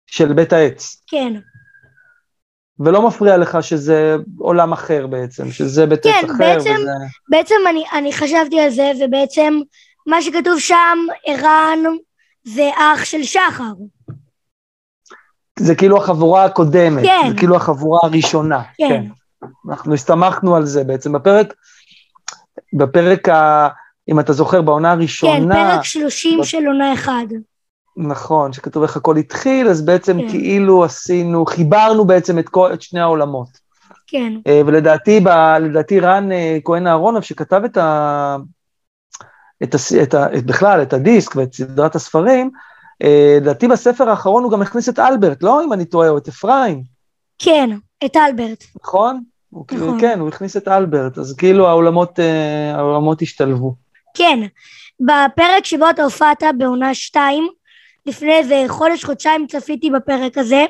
[0.06, 1.02] של בית העץ.
[1.06, 1.32] כן.
[2.80, 6.26] ולא מפריע לך שזה עולם אחר בעצם, שזה בית כן, אחר.
[6.26, 6.90] כן, בעצם, וזה...
[7.28, 9.60] בעצם אני, אני חשבתי על זה, ובעצם
[10.06, 11.78] מה שכתוב שם, ערן
[12.44, 13.72] זה אח של שחר.
[15.58, 17.30] זה כאילו החבורה הקודמת, כן.
[17.30, 18.62] זה כאילו החבורה הראשונה.
[18.78, 18.88] כן.
[18.88, 19.04] כן.
[19.70, 21.12] אנחנו הסתמכנו על זה בעצם.
[21.12, 21.54] בפרק,
[22.72, 23.68] בפרק ה...
[24.08, 25.54] אם אתה זוכר, בעונה הראשונה...
[25.54, 26.44] כן, פרק 30 ב...
[26.44, 27.26] של עונה אחד.
[27.96, 30.28] נכון, שכתוב איך הכל התחיל, אז בעצם כן.
[30.28, 33.48] כאילו עשינו, חיברנו בעצם את, כל, את שני העולמות.
[34.06, 34.32] כן.
[34.36, 35.28] Uh, ולדעתי, ב,
[35.60, 38.36] לדעתי רן uh, כהן אהרונוב, שכתב את, ה,
[39.62, 42.50] את, הס, את, ה, את בכלל, את הדיסק ואת סדרת הספרים,
[43.02, 46.28] אה, לדעתי בספר האחרון הוא גם הכניס את אלברט, לא אם אני טועה, או את
[46.28, 46.82] אפרים.
[47.38, 47.70] כן,
[48.04, 48.64] את אלברט.
[48.84, 49.22] נכון?
[49.52, 50.00] נכון.
[50.00, 53.74] כן, הוא הכניס את אלברט, אז כאילו העולמות, אה, העולמות השתלבו.
[54.14, 54.40] כן,
[55.00, 57.48] בפרק שבו אתה הופעת בעונה 2,
[58.06, 60.64] לפני איזה חודש, חודשיים צפיתי בפרק הזה,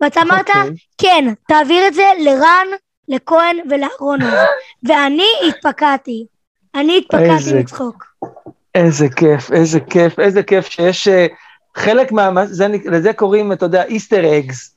[0.00, 0.58] ואתה אמרת, okay.
[0.58, 0.76] אוקיי.
[0.98, 2.66] כן, תעביר את זה לרן,
[3.08, 4.34] לכהן ולאהרונוב,
[4.88, 6.26] ואני התפקעתי.
[6.74, 8.04] אני התפקעתי לצחוק.
[8.74, 11.26] איזה כיף, איזה כיף, איזה כיף שיש אה,
[11.76, 12.46] חלק מה...
[12.46, 14.76] זה, לזה קוראים, אתה יודע, איסטר אגס.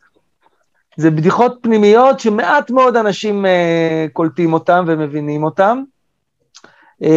[0.98, 5.84] זה בדיחות פנימיות שמעט מאוד אנשים uh, קולטים אותם ומבינים אותם.
[7.04, 7.08] Uh,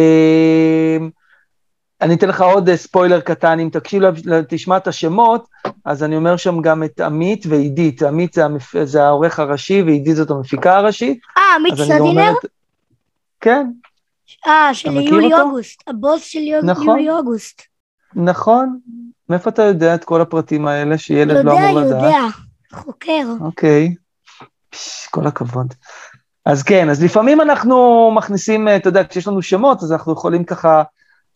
[2.01, 4.03] אני אתן לך עוד ספוילר קטן, אם תקשיב,
[4.49, 5.47] תשמע את השמות,
[5.85, 8.03] אז אני אומר שם גם את עמית ועידית.
[8.03, 8.83] עמית זה, המפ...
[8.83, 11.19] זה העורך הראשי ועידית זאת המפיקה הראשית.
[11.37, 12.33] אה, עמית סדינר?
[13.41, 13.67] כן.
[14.47, 16.87] אה, של יולי אוגוסט, הבוס של נכון.
[16.87, 17.61] יולי אוגוסט.
[18.15, 18.79] נכון.
[19.29, 21.91] מאיפה אתה יודע את כל הפרטים האלה שילד לא אמור לדעת?
[21.91, 22.27] יודע, יודע,
[22.73, 23.27] חוקר.
[23.41, 23.95] אוקיי,
[25.11, 25.73] כל הכבוד.
[26.45, 30.77] אז כן, אז לפעמים אנחנו מכניסים, אתה יודע, כשיש לנו שמות, אז אנחנו יכולים ככה
[30.77, 30.83] אה,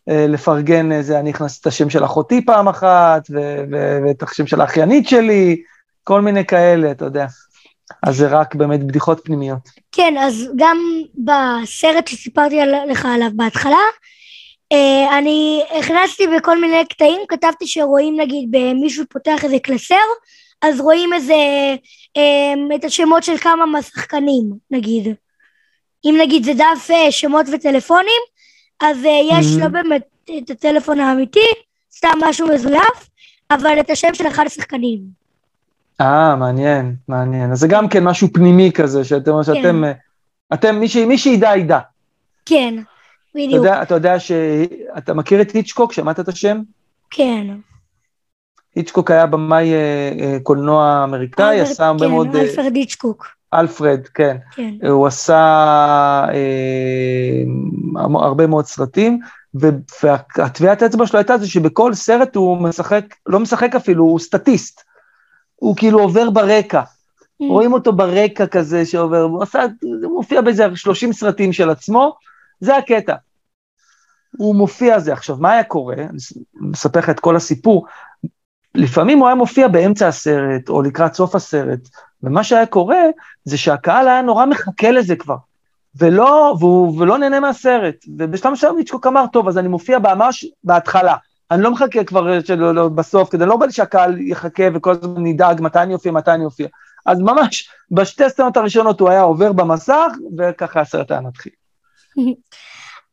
[0.06, 3.30] לפרגן איזה, אני אכנס את השם של אחותי פעם אחת,
[4.04, 5.62] ואת השם של האחיינית שלי,
[6.04, 7.26] כל מיני כאלה, אתה יודע.
[8.02, 9.68] אז זה רק באמת בדיחות פנימיות.
[9.92, 10.78] כן, אז גם
[11.14, 12.56] בסרט שסיפרתי
[12.88, 13.82] לך עליו בהתחלה,
[14.72, 19.94] אה, אני הכנסתי בכל מיני קטעים, כתבתי שרואים נגיד במישהו פותח איזה קלסר,
[20.62, 21.34] אז רואים איזה,
[22.16, 25.14] אה, את השמות של כמה מהשחקנים, נגיד.
[26.04, 28.22] אם נגיד זה דף שמות וטלפונים,
[28.84, 28.96] אז
[29.30, 29.60] יש mm-hmm.
[29.60, 30.02] לא באמת
[30.38, 31.48] את הטלפון האמיתי,
[31.96, 33.08] סתם משהו מזויף,
[33.50, 35.00] אבל את השם של אחד השחקנים.
[36.00, 37.52] אה, מעניין, מעניין.
[37.52, 39.42] אז זה גם כן משהו פנימי כזה, שאתם, כן.
[39.42, 39.82] שאתם,
[40.54, 41.78] אתם, מי, ש, מי שידע, ידע.
[42.46, 42.74] כן,
[43.34, 43.50] בדיוק.
[43.50, 45.92] אתה יודע, אתה יודע שאתה מכיר את היצ'קוק?
[45.92, 46.60] שמעת את השם?
[47.10, 47.46] כן.
[48.74, 52.28] היצ'קוק היה במאי אה, אה, קולנוע אמריקאי, עשה הרבה כן, מאוד...
[52.32, 53.26] כן, אלפרד היצ'קוק.
[53.60, 54.36] אלפרד, כן.
[54.50, 54.74] כן.
[54.88, 55.34] הוא עשה
[56.32, 57.42] אה,
[58.14, 59.20] הרבה מאוד סרטים,
[59.54, 64.80] והטביעת אצבע שלו הייתה זה שבכל סרט הוא משחק, לא משחק אפילו, הוא סטטיסט.
[65.56, 66.80] הוא כאילו עובר ברקע.
[66.80, 67.46] Mm.
[67.48, 72.16] רואים אותו ברקע כזה שעובר, הוא עשה, הוא מופיע באיזה 30 סרטים של עצמו,
[72.60, 73.14] זה הקטע.
[74.36, 75.12] הוא מופיע זה.
[75.12, 75.94] עכשיו, מה היה קורה?
[75.94, 76.18] אני
[76.54, 77.86] מספר לך את כל הסיפור.
[78.74, 81.88] לפעמים הוא היה מופיע באמצע הסרט, או לקראת סוף הסרט,
[82.24, 83.02] ומה שהיה קורה,
[83.44, 85.36] זה שהקהל היה נורא מחכה לזה כבר,
[85.96, 87.94] ולא, והוא, ולא נהנה מהסרט.
[88.18, 91.16] ובשלב מסוים איצ'קוק אמר, טוב, אז אני מופיע ממש בהתחלה.
[91.50, 95.26] אני לא מחכה כבר של, לא, בסוף, כדי לא בא לי שהקהל יחכה וכל הזמן
[95.26, 96.68] נדאג מתי אני אופיע, מתי אני אופיע.
[97.06, 101.52] אז ממש, בשתי סצנות הראשונות הוא היה עובר במסך, וככה הסרט היה מתחיל.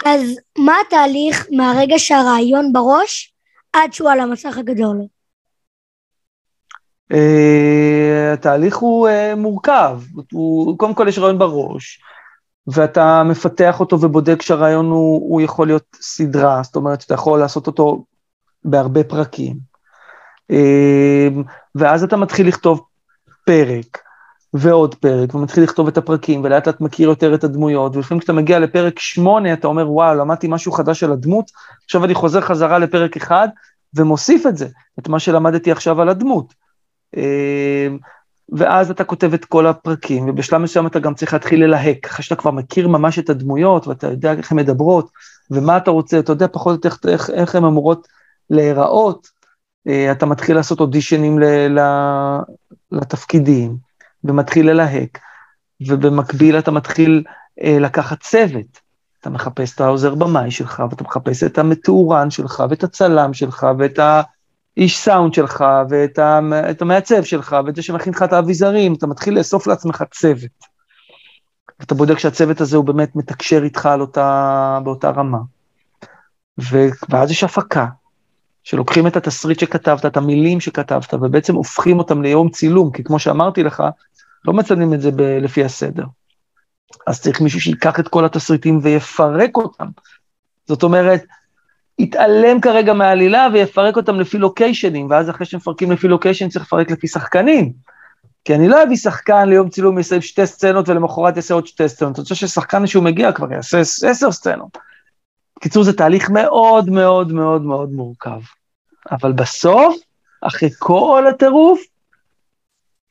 [0.06, 3.34] אז מה התהליך מהרגע שהרעיון בראש
[3.74, 4.98] עד שהוא על המסך הגדול?
[7.12, 12.00] Uh, התהליך הוא uh, מורכב, הוא, קודם כל יש רעיון בראש,
[12.68, 17.68] ואתה מפתח אותו ובודק שהרעיון הוא, הוא יכול להיות סדרה, זאת אומרת שאתה יכול לעשות
[17.68, 18.06] אותו
[18.64, 19.58] בהרבה פרקים,
[20.52, 20.56] uh,
[21.76, 22.82] ואז אתה מתחיל לכתוב
[23.46, 23.98] פרק,
[24.54, 28.60] ועוד פרק, ומתחיל לכתוב את הפרקים, ולאט לאט מכיר יותר את הדמויות, ולפעמים כשאתה מגיע
[28.60, 31.52] לפרק שמונה, אתה אומר, וואו, למדתי משהו חדש על הדמות,
[31.86, 33.48] עכשיו אני חוזר חזרה לפרק אחד,
[33.96, 34.68] ומוסיף את זה,
[35.00, 36.61] את מה שלמדתי עכשיו על הדמות.
[37.18, 37.98] אמ,
[38.50, 42.36] ואז אתה כותב את כל הפרקים, ובשלב מסוים אתה גם צריך להתחיל ללהק, אחרי שאתה
[42.36, 45.10] כבר מכיר ממש את הדמויות, ואתה יודע איך הן מדברות,
[45.52, 48.08] ומה אתה רוצה, אתה יודע פחות או יותר איך, איך, הן אמורות
[48.50, 49.28] להיראות,
[49.88, 51.40] אה, אתה מתחיל לעשות אודישנים
[52.92, 53.92] לתפקידים.
[54.24, 55.20] ומתחיל ללהק,
[55.88, 57.24] ובמקביל אתה מתחיל
[57.64, 58.92] אה, לקחת צוות.
[59.22, 64.00] אתה מחפש את העוזר במאי שלך, ואתה מחפש את המתאורן שלך, ואת הצלם שלך, ואת
[64.78, 69.68] האיש סאונד שלך, ואת המעצב שלך, ואת זה שמכין לך את האביזרים, אתה מתחיל לאסוף
[69.68, 70.72] לעצמך צוות.
[71.80, 75.38] ואתה בודק שהצוות הזה הוא באמת מתקשר איתך על אותה, באותה רמה.
[77.10, 77.86] ואז יש הפקה,
[78.64, 83.64] שלוקחים את התסריט שכתבת, את המילים שכתבת, ובעצם הופכים אותם ליום צילום, כי כמו שאמרתי
[83.64, 83.84] לך,
[84.46, 86.06] לא מצלמים את זה ב- לפי הסדר.
[87.08, 89.88] אז צריך מישהו שיקח את כל התסריטים ויפרק אותם.
[90.68, 91.24] זאת אומרת,
[92.04, 97.08] יתעלם כרגע מהעלילה ויפרק אותם לפי לוקיישנים, ואז אחרי שמפרקים לפי לוקיישן צריך לפרק לפי
[97.08, 97.74] שחקנים.
[98.46, 102.16] כי אני לא אביא שחקן ליום צילום, יעשה שתי סצנות ולמחרת יעשה עוד שתי סצנות.
[102.16, 104.78] אני רוצה ששחקן שהוא מגיע כבר יעשה עשר סצנות.
[105.58, 108.40] בקיצור, זה תהליך מאוד מאוד מאוד מאוד מורכב.
[109.12, 109.96] אבל בסוף,
[110.42, 111.82] אחרי כל הטירוף,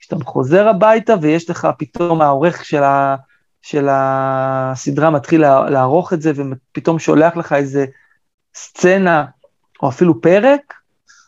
[0.00, 3.16] כשאתה חוזר הביתה ויש לך פתאום העורך של, ה,
[3.62, 7.87] של הסדרה מתחיל לערוך את זה ופתאום שולח לך איזה
[8.55, 9.25] סצנה,
[9.83, 10.75] או אפילו פרק,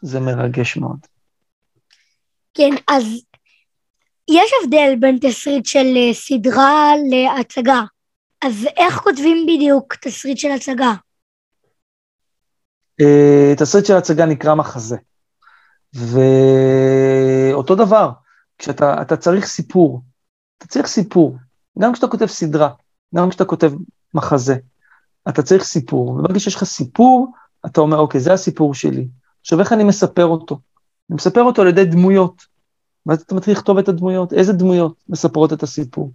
[0.02, 0.98] זה מרגש מאוד.
[2.54, 3.04] כן, אז
[4.30, 7.82] יש הבדל בין תסריט של אה, סדרה להצגה.
[8.44, 10.92] אז איך כותבים בדיוק תסריט של הצגה?
[13.02, 14.96] Uh, תסריט של הצגה נקרא מחזה.
[15.94, 18.10] ואותו דבר,
[18.58, 20.02] כשאתה צריך סיפור,
[20.58, 21.36] אתה צריך סיפור,
[21.78, 22.70] גם כשאתה כותב סדרה,
[23.14, 23.72] גם כשאתה כותב
[24.14, 24.54] מחזה,
[25.28, 27.32] אתה צריך סיפור, וברגע שיש לך סיפור,
[27.66, 29.08] אתה אומר, אוקיי, זה הסיפור שלי.
[29.40, 30.58] עכשיו, איך אני מספר אותו?
[31.10, 32.52] אני מספר אותו על ידי דמויות.
[33.06, 36.12] ואז אתה מתחיל לכתוב את הדמויות, איזה דמויות מספרות את הסיפור.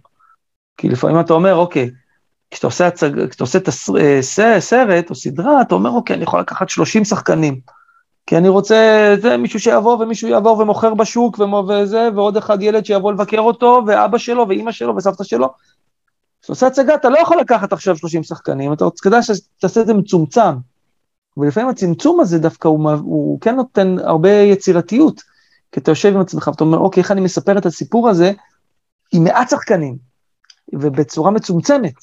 [0.76, 1.90] כי לפעמים אתה אומר, אוקיי,
[2.50, 6.40] כשאתה עושה, הצג, כשאתה עושה תס, אה, סרט או סדרה, אתה אומר, אוקיי, אני יכול
[6.40, 7.60] לקחת 30 שחקנים.
[8.26, 13.12] כי אני רוצה, זה מישהו שיבוא ומישהו יעבור ומוכר בשוק וזה, ועוד אחד ילד שיבוא
[13.12, 15.54] לבקר אותו, ואבא שלו ואימא שלו וסבתא שלו.
[16.48, 19.94] כשאתה עושה הצגה, אתה לא יכול לקחת עכשיו 30 שחקנים, אתה כדאי שתעשה את זה
[19.94, 20.56] מצומצם.
[21.36, 25.22] ולפעמים הצמצום הזה דווקא הוא, הוא כן נותן הרבה יצירתיות,
[25.72, 28.32] כי אתה יושב עם עצמך ואתה אומר, אוקיי, איך אני מספר את הסיפור הזה
[29.12, 29.98] עם מעט שחקנים,
[30.72, 31.94] ובצורה מצומצמת.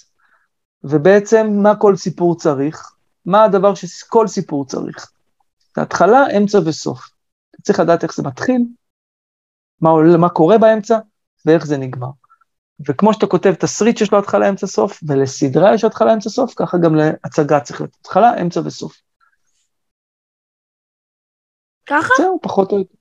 [0.84, 2.92] ובעצם מה כל סיפור צריך?
[3.26, 5.12] מה הדבר שכל סיפור צריך?
[5.78, 7.10] התחלה, אמצע וסוף.
[7.62, 8.62] צריך לדעת איך זה מתחיל,
[9.82, 11.00] מה, מה קורה באמצע
[11.46, 12.25] ואיך זה נגמר.
[12.88, 16.78] וכמו שאתה כותב תסריט שיש לו התחלה, אמצע, סוף, ולסדרה יש התחלה, אמצע, סוף, ככה
[16.78, 18.96] גם להצגה צריך להיות התחלה, אמצע וסוף.
[21.86, 22.14] ככה?
[22.18, 22.96] זהו, פחות או יותר.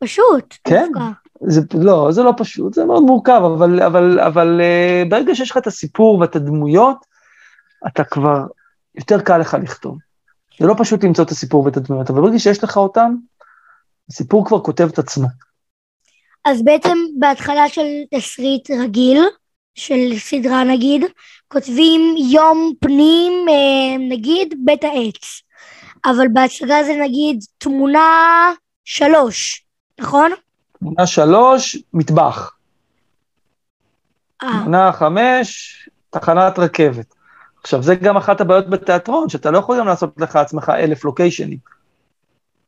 [0.00, 0.54] פשוט.
[0.64, 0.92] כן,
[1.40, 5.56] זה, לא, זה לא פשוט, זה מאוד מורכב, אבל, אבל, אבל uh, ברגע שיש לך
[5.56, 6.96] את הסיפור ואת הדמויות,
[7.86, 8.46] אתה כבר,
[8.94, 9.98] יותר קל לך לכתוב.
[10.60, 13.14] זה לא פשוט למצוא את הסיפור ואת הדמויות, אבל ברגע שיש לך אותם,
[14.08, 15.28] הסיפור כבר כותב את עצמו.
[16.50, 19.22] אז בעצם בהתחלה של תסריט רגיל,
[19.74, 21.04] של סדרה נגיד,
[21.48, 25.42] כותבים יום פנים, אה, נגיד, בית העץ.
[26.04, 28.52] אבל בהצגה זה נגיד תמונה
[28.84, 29.64] שלוש,
[30.00, 30.30] נכון?
[30.78, 32.52] תמונה שלוש, מטבח.
[34.42, 34.48] אה.
[34.62, 35.74] תמונה חמש,
[36.10, 37.14] תחנת רכבת.
[37.62, 41.77] עכשיו, זה גם אחת הבעיות בתיאטרון, שאתה לא יכול גם לעשות לך עצמך אלף לוקיישנים.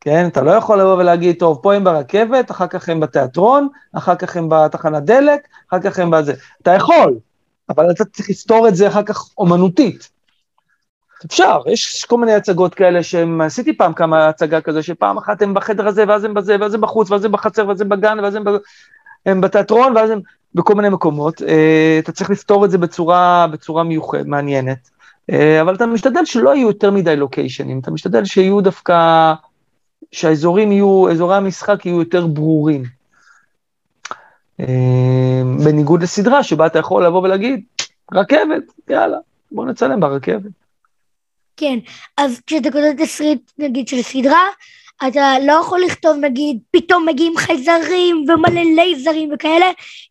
[0.01, 4.15] כן, אתה לא יכול לבוא ולהגיד, טוב, פה הם ברכבת, אחר כך הם בתיאטרון, אחר
[4.15, 6.33] כך הם בתחנת דלק, אחר כך הם בזה.
[6.61, 7.17] אתה יכול,
[7.69, 10.09] אבל אתה צריך לסתור את זה אחר כך אומנותית.
[11.25, 15.53] אפשר, יש כל מיני הצגות כאלה שהם, עשיתי פעם כמה הצגה כזה, שפעם אחת הם
[15.53, 18.35] בחדר הזה, ואז הם בזה, ואז הם בחוץ, ואז הם בחצר, ואז הם בגן, ואז
[18.35, 18.43] הם,
[19.25, 20.19] הם בתיאטרון, ואז הם
[20.55, 21.41] בכל מיני מקומות.
[21.41, 24.89] אה, אתה צריך לפתור את זה בצורה, בצורה מיוחדת, מעניינת.
[25.31, 29.33] אה, אבל אתה משתדל שלא יהיו יותר מדי לוקיישנים, אתה משתדל שיהיו דווקא,
[30.11, 32.83] שהאזורים יהיו, אזורי המשחק יהיו יותר ברורים.
[34.59, 37.63] אה, בניגוד לסדרה שבה אתה יכול לבוא ולהגיד,
[38.13, 39.17] רכבת, יאללה,
[39.51, 40.51] בוא נצלם ברכבת.
[41.57, 41.79] כן,
[42.17, 44.47] אז כשאתה כותב תסריט, נגיד, של סדרה,
[45.07, 49.65] אתה לא יכול לכתוב, נגיד, פתאום מגיעים חייזרים ומלא לייזרים וכאלה,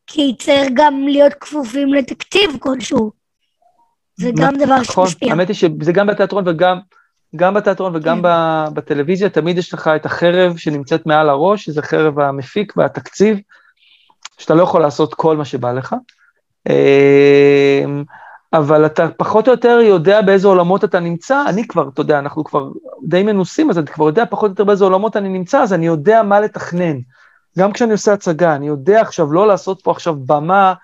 [0.07, 3.11] כי צריך גם להיות כפופים לתקציב כלשהו.
[4.17, 5.31] זה גם דבר נכון, שמשפיע.
[5.31, 6.79] האמת היא שזה גם בתיאטרון וגם,
[7.37, 8.75] גם בתיאטרון וגם כן.
[8.75, 13.39] בטלוויזיה, תמיד יש לך את החרב שנמצאת מעל הראש, שזה חרב המפיק והתקציב,
[14.39, 15.95] שאתה לא יכול לעשות כל מה שבא לך.
[16.69, 18.05] אמ,
[18.53, 22.45] אבל אתה פחות או יותר יודע באיזה עולמות אתה נמצא, אני כבר, אתה יודע, אנחנו
[22.45, 22.71] כבר
[23.09, 25.87] די מנוסים, אז אני כבר יודע פחות או יותר באיזה עולמות אני נמצא, אז אני
[25.87, 26.99] יודע מה לתכנן.
[27.59, 30.75] גם כשאני עושה הצגה, אני יודע עכשיו לא לעשות פה עכשיו במה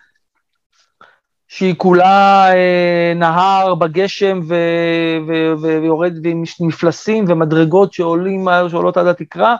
[1.48, 4.54] שהיא כולה אה, נהר בגשם ו,
[5.28, 5.32] ו,
[5.62, 9.56] ו, ויורד עם מפלסים ומדרגות שעולים, שעולות עד התקרה,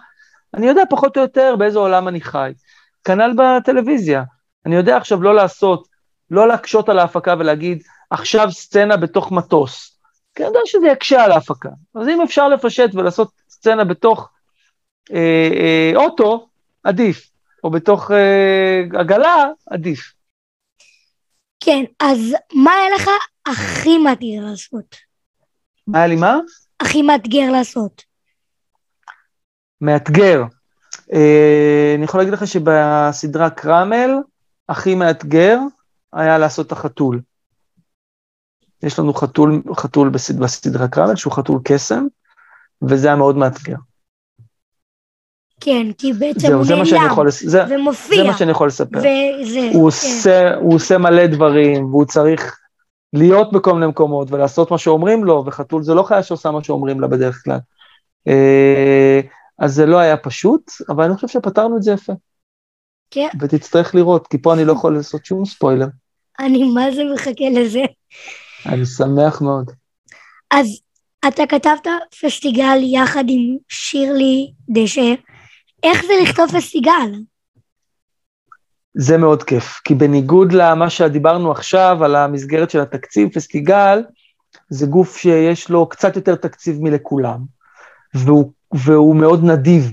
[0.55, 2.53] אני יודע פחות או יותר באיזה עולם אני חי.
[3.05, 4.23] כנ"ל בטלוויזיה,
[4.67, 5.89] אני יודע עכשיו לא לעשות,
[6.31, 9.99] לא להקשות על ההפקה ולהגיד, עכשיו סצנה בתוך מטוס.
[10.35, 11.69] כי אני יודע שזה יקשה על ההפקה.
[11.95, 14.31] אז אם אפשר לפשט ולעשות סצנה בתוך
[15.13, 16.49] אה, אה, אוטו,
[16.85, 17.31] עדיף.
[17.65, 20.16] או בתוך אה, עגלה, עדיף.
[21.61, 22.19] כן, אז
[22.55, 23.11] מה היה לך
[23.47, 24.97] הכי מאתגר לעשות?
[25.87, 26.39] מה היה לי מה?
[26.81, 28.03] הכי מאתגר לעשות.
[29.81, 30.43] מאתגר.
[31.13, 34.11] אה, אני יכול להגיד לך שבסדרה קרמל,
[34.69, 35.59] הכי מאתגר
[36.13, 37.21] היה לעשות את החתול.
[38.83, 42.07] יש לנו חתול, חתול בסד, בסדרה קרמל, שהוא חתול קסם,
[42.83, 43.77] וזה היה מאוד מאתגר.
[45.61, 47.19] כן, כי בעצם הוא נעלם,
[47.71, 48.17] ומופיע.
[48.17, 48.99] זה מה שאני יכול לספר.
[48.99, 49.79] וזה, הוא, כן.
[49.79, 52.59] עושה, הוא עושה מלא דברים, והוא צריך
[53.13, 57.01] להיות בכל מיני מקומות ולעשות מה שאומרים לו, וחתול זה לא חיה שעושה מה שאומרים
[57.01, 57.59] לה בדרך כלל.
[58.29, 59.21] אה,
[59.59, 62.13] אז זה לא היה פשוט, אבל אני חושב שפתרנו את זה יפה.
[63.11, 63.29] כן.
[63.41, 65.87] ותצטרך לראות, כי פה אני לא יכול לעשות שום ספוילר.
[66.39, 67.83] אני מה זה מחכה לזה.
[68.67, 69.71] אני שמח מאוד.
[70.51, 70.81] אז
[71.29, 71.87] אתה כתבת
[72.23, 75.15] פסטיגל יחד עם שירלי דשא.
[75.83, 77.13] איך זה לכתוב פסטיגל?
[78.95, 84.03] זה מאוד כיף, כי בניגוד למה שדיברנו עכשיו על המסגרת של התקציב, פסטיגל
[84.69, 87.39] זה גוף שיש לו קצת יותר תקציב מלכולם,
[88.15, 89.91] והוא, והוא מאוד נדיב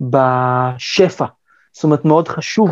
[0.00, 1.26] בשפע.
[1.72, 2.70] זאת אומרת, מאוד חשוב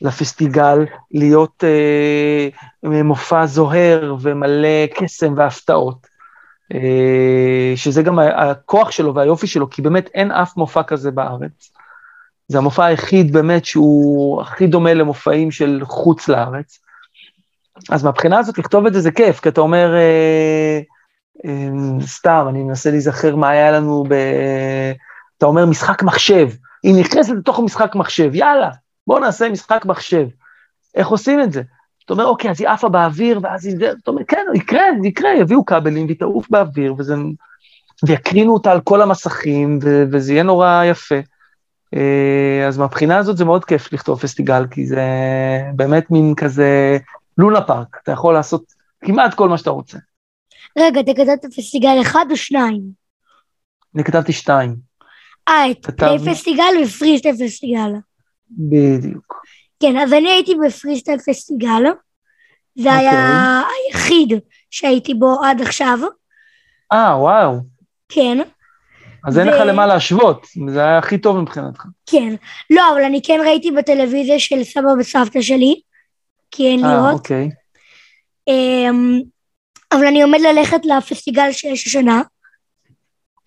[0.00, 0.78] לפסטיגל
[1.10, 6.06] להיות אה, מופע זוהר ומלא קסם והפתעות.
[6.74, 11.75] אה, שזה גם הכוח שלו והיופי שלו, כי באמת אין אף מופע כזה בארץ.
[12.48, 16.78] זה המופע היחיד באמת שהוא הכי דומה למופעים של חוץ לארץ.
[17.90, 20.80] אז מהבחינה הזאת לכתוב את זה זה כיף, כי אתה אומר, אה,
[21.44, 24.14] אה, סתם, אני מנסה להיזכר מה היה לנו ב...
[25.38, 26.48] אתה אומר משחק מחשב,
[26.82, 28.70] היא נכנסת לתוך המשחק מחשב, יאללה,
[29.06, 30.26] בואו נעשה משחק מחשב.
[30.94, 31.62] איך עושים את זה?
[32.04, 33.76] אתה אומר, אוקיי, אז היא עפה באוויר, ואז היא...
[34.02, 37.14] אתה אומר, כן, יקרה, יקרה, יביאו כבלים והיא תעוף באוויר, וזה...
[38.06, 40.04] ויקרינו אותה על כל המסכים, ו...
[40.12, 41.14] וזה יהיה נורא יפה.
[41.94, 45.02] אה, אז מהבחינה הזאת זה מאוד כיף לכתוב פסטיגל, כי זה
[45.74, 46.98] באמת מין כזה
[47.38, 48.64] לונה פארק, אתה יכול לעשות
[49.04, 49.98] כמעט כל מה שאתה רוצה.
[50.78, 52.82] רגע, אתה כתבת פסטיגל אחד או שניים?
[53.94, 54.76] אני כתבתי שתיים.
[55.48, 55.96] אה, את כתב...
[55.96, 57.92] פליי פסטיגל ופריסטל פסטיגל.
[58.50, 59.44] בדיוק.
[59.80, 61.82] כן, אז אני הייתי בפריסטל פסטיגל,
[62.78, 62.92] זה okay.
[62.92, 63.74] היה אוקיי.
[63.86, 64.38] היחיד
[64.70, 65.98] שהייתי בו עד עכשיו.
[66.92, 67.60] אה, וואו.
[68.08, 68.38] כן.
[69.26, 69.40] אז ו...
[69.40, 71.84] אין לך למה להשוות, זה היה הכי טוב מבחינתך.
[72.06, 72.34] כן.
[72.70, 75.80] לא, אבל אני כן ראיתי בטלוויזיה של סבא וסבתא שלי,
[76.50, 77.06] כי אין לראות.
[77.06, 77.50] אה, אוקיי.
[78.50, 79.24] Um,
[79.92, 82.22] אבל אני עומד ללכת לפסטיגל שיש השנה,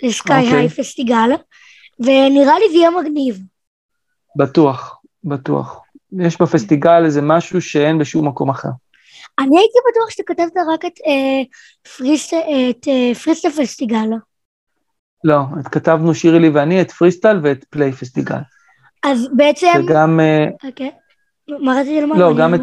[0.03, 0.57] לסקאי אוקיי.
[0.59, 1.29] היי פסטיגל,
[1.99, 3.39] ונראה לי זה יהיה מגניב.
[4.35, 5.81] בטוח, בטוח.
[6.19, 8.69] יש בפסטיגל איזה משהו שאין בשום מקום אחר.
[9.39, 11.41] אני הייתי בטוח שאתה כתבת רק את, אה,
[11.97, 14.09] פריסט, אה, פריסטל פסטיגל.
[15.23, 15.39] לא,
[15.71, 18.39] כתבנו שירלי ואני את פריסטל ואת פליי פסטיגל.
[19.03, 19.67] אז בעצם...
[19.85, 20.19] וגם...
[20.19, 20.91] אה, אוקיי.
[21.59, 22.15] מה רציתי לומר?
[22.15, 22.61] לא, גם את,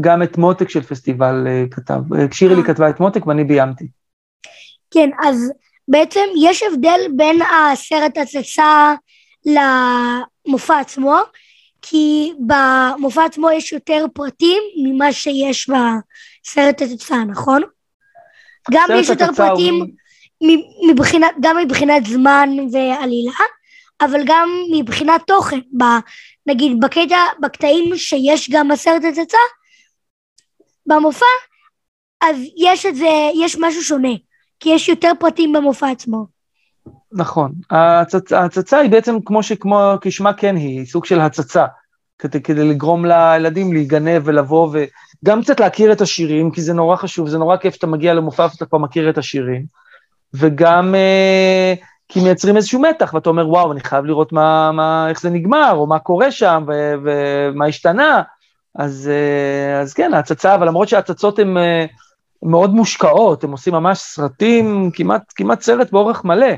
[0.00, 2.00] גם את מותק של פסטיבל אה, כתב.
[2.32, 2.66] שירלי אה.
[2.66, 3.88] כתבה את מותק ואני ביימתי.
[4.90, 5.52] כן, אז
[5.88, 8.94] בעצם יש הבדל בין הסרט הצצה
[9.46, 11.16] למופע עצמו,
[11.82, 17.62] כי במופע עצמו יש יותר פרטים ממה שיש בסרט הצצה, נכון?
[18.72, 19.86] גם יש יותר פרטים הוא...
[20.90, 23.32] מבחינת, גם מבחינת זמן ועלילה,
[24.00, 25.84] אבל גם מבחינת תוכן, ב,
[26.46, 29.38] נגיד בקטע, בקטעים שיש גם בסרט הצצה,
[30.86, 31.26] במופע,
[32.20, 34.14] אז יש את זה, יש משהו שונה,
[34.60, 36.26] כי יש יותר פרטים במופע עצמו.
[37.12, 38.32] נכון, ההצצ...
[38.32, 41.66] ההצצה היא בעצם כמו שכמו, כשמה כן היא, סוג של הצצה,
[42.18, 47.28] כדי, כדי לגרום לילדים להיגנב ולבוא וגם קצת להכיר את השירים, כי זה נורא חשוב,
[47.28, 49.66] זה נורא כיף שאתה מגיע למופע ואתה כבר מכיר את השירים,
[50.34, 51.74] וגם אה,
[52.08, 55.72] כי מייצרים איזשהו מתח, ואתה אומר, וואו, אני חייב לראות מה, מה, איך זה נגמר,
[55.74, 58.22] או מה קורה שם, ו, ומה השתנה,
[58.74, 61.86] אז, אה, אז כן, ההצצה, אבל למרות שההצצות הן אה,
[62.42, 66.54] מאוד מושקעות, הם עושים ממש סרטים, כמעט, כמעט סרט באורך מלא.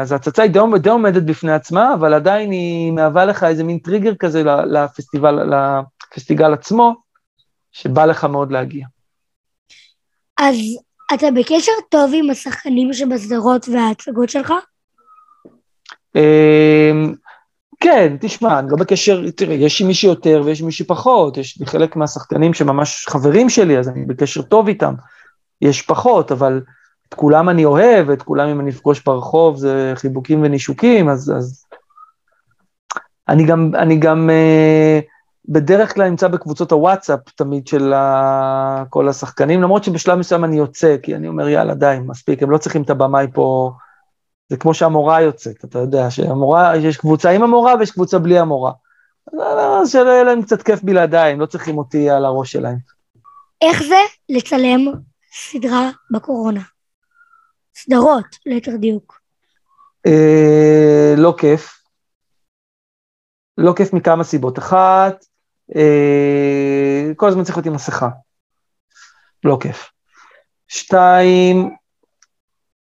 [0.00, 4.14] אז ההצצה היא די עומדת בפני עצמה, אבל עדיין היא מהווה לך איזה מין טריגר
[4.14, 5.54] כזה לפסטיבל,
[6.12, 6.94] לפסטיגל עצמו,
[7.72, 8.86] שבא לך מאוד להגיע.
[10.38, 10.56] אז
[11.14, 14.52] אתה בקשר טוב עם השחקנים שבסדרות וההצגות שלך?
[16.16, 17.14] אמ,
[17.80, 21.96] כן, תשמע, אני לא בקשר, תראה, יש מי שיותר ויש מי שפחות, יש לי חלק
[21.96, 24.94] מהשחקנים שממש חברים שלי, אז אני בקשר טוב איתם.
[25.62, 26.60] יש פחות, אבל
[27.08, 31.64] את כולם אני אוהב, את כולם אם אני אפגוש ברחוב זה חיבוקים ונישוקים, אז, אז...
[33.28, 35.04] אני גם, אני גם uh,
[35.48, 37.92] בדרך כלל נמצא בקבוצות הוואטסאפ תמיד של
[38.90, 42.58] כל השחקנים, למרות שבשלב מסוים אני יוצא, כי אני אומר, יאללה, די, מספיק, הם לא
[42.58, 43.72] צריכים את הבמאי פה,
[44.48, 48.72] זה כמו שהמורה יוצאת, אתה יודע, שהמורה, יש קבוצה עם המורה ויש קבוצה בלי המורה.
[49.80, 52.78] אז שלא יהיה להם קצת כיף בלעדיי, הם לא צריכים אותי על הראש שלהם.
[53.60, 54.86] איך זה לצלם
[55.32, 56.60] סדרה בקורונה?
[57.74, 59.20] סדרות, ליתר דיוק.
[60.06, 61.82] אה, לא כיף.
[63.58, 64.58] לא כיף מכמה סיבות.
[64.58, 65.24] אחת,
[67.16, 68.08] כל הזמן צריך להיות עם מסכה.
[69.44, 69.90] לא כיף.
[70.68, 71.70] שתיים,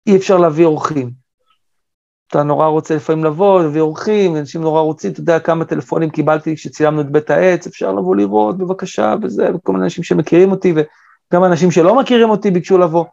[0.08, 1.24] אי אפשר להביא אורחים.
[2.28, 6.56] אתה נורא רוצה לפעמים לבוא, להביא אורחים, אנשים נורא רוצים, אתה יודע כמה טלפונים קיבלתי
[6.56, 11.44] כשצילמנו את בית העץ, אפשר לבוא לראות, בבקשה, וזה, וכל מיני אנשים שמכירים אותי, וגם
[11.44, 13.06] אנשים שלא מכירים אותי ביקשו לבוא.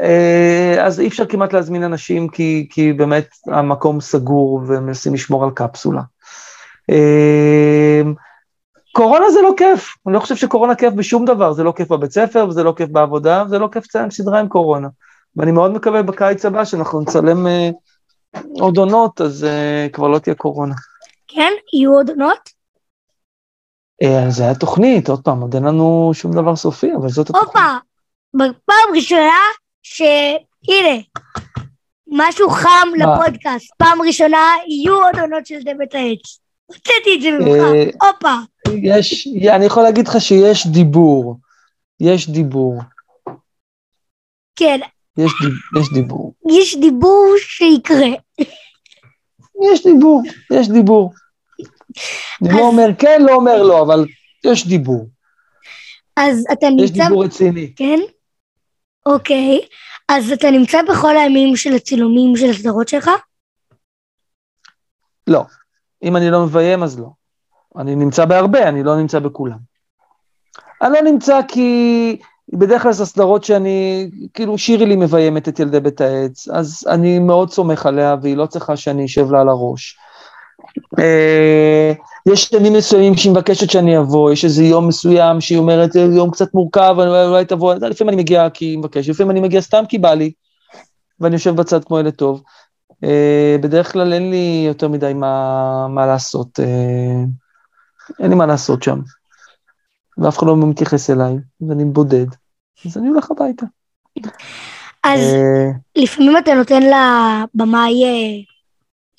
[0.00, 5.50] אה, אז אי אפשר כמעט להזמין אנשים, כי, כי באמת המקום סגור ומנסים לשמור על
[5.50, 6.02] קפסולה.
[8.90, 11.88] אה, קורונה זה לא כיף, אני לא חושב שקורונה כיף בשום דבר, זה לא כיף
[11.88, 14.88] בבית ספר, וזה לא כיף בעבודה, וזה לא כיף לציין סדרה עם קורונה.
[15.36, 17.70] ואני מאוד מקווה בקיץ הבא שאנחנו נצלם אה,
[18.60, 20.74] עוד עונות, אז אה, כבר לא תהיה קורונה.
[21.28, 21.52] כן?
[21.72, 22.50] יהיו עוד עונות?
[24.02, 27.46] אה, זה היה תוכנית, עוד פעם, עוד אין לנו שום דבר סופי, אבל זאת התוכנית.
[27.46, 27.76] הופה,
[28.34, 29.40] בפעם ראשונה
[29.82, 30.96] שהנה,
[32.08, 33.04] משהו חם מה?
[33.04, 36.40] לפודקאסט, פעם ראשונה יהיו עוד עונות של דמת העץ.
[36.66, 38.34] הוצאתי את זה ממך, אה, הופה.
[38.82, 41.36] יש, אני יכול להגיד לך שיש דיבור,
[42.00, 42.80] יש דיבור,
[44.56, 44.80] כן,
[45.18, 48.06] יש, דיב, יש דיבור, יש דיבור שיקרה.
[49.72, 51.12] יש דיבור, יש דיבור.
[52.42, 54.04] אני אז- לא אומר כן, לא אומר לא, אבל
[54.46, 55.08] יש דיבור,
[56.16, 57.04] אז אתה יש נמצא...
[57.04, 57.72] דיבור רציני.
[57.76, 57.98] כן?
[59.06, 59.60] אוקיי.
[60.08, 63.10] אז אתה נמצא בכל הימים של הצילומים של הסדרות שלך?
[65.26, 65.42] לא,
[66.02, 67.08] אם אני לא מביים אז לא.
[67.78, 69.58] אני נמצא בהרבה, אני לא נמצא בכולם.
[70.82, 72.16] אני לא נמצא כי
[72.52, 77.18] בדרך כלל זה סדרות שאני, כאילו שירי לי מביימת את ילדי בית העץ, אז אני
[77.18, 79.98] מאוד סומך עליה והיא לא צריכה שאני אשב לה על הראש.
[80.98, 81.92] אה,
[82.32, 86.30] יש ימים מסוימים שהיא מבקשת שאני אבוא, יש איזה יום מסוים שהיא אומרת, "זה יום
[86.30, 89.84] קצת מורכב, אולי אולי תבוא, לפעמים אני מגיע כי היא מבקשת, לפעמים אני מגיע סתם
[89.88, 90.32] כי בא לי,
[91.20, 92.42] ואני יושב בצד כמו ילד טוב.
[93.04, 97.24] אה, בדרך כלל אין לי יותר מדי מה, מה לעשות, אה,
[98.18, 99.00] אין לי מה לעשות שם.
[100.18, 101.34] ואף אחד לא מתייחס אליי,
[101.68, 102.26] ואני בודד,
[102.86, 103.66] אז אני הולך הביתה.
[105.04, 108.42] אז אה, לפעמים אתה נותן לבמאי אה,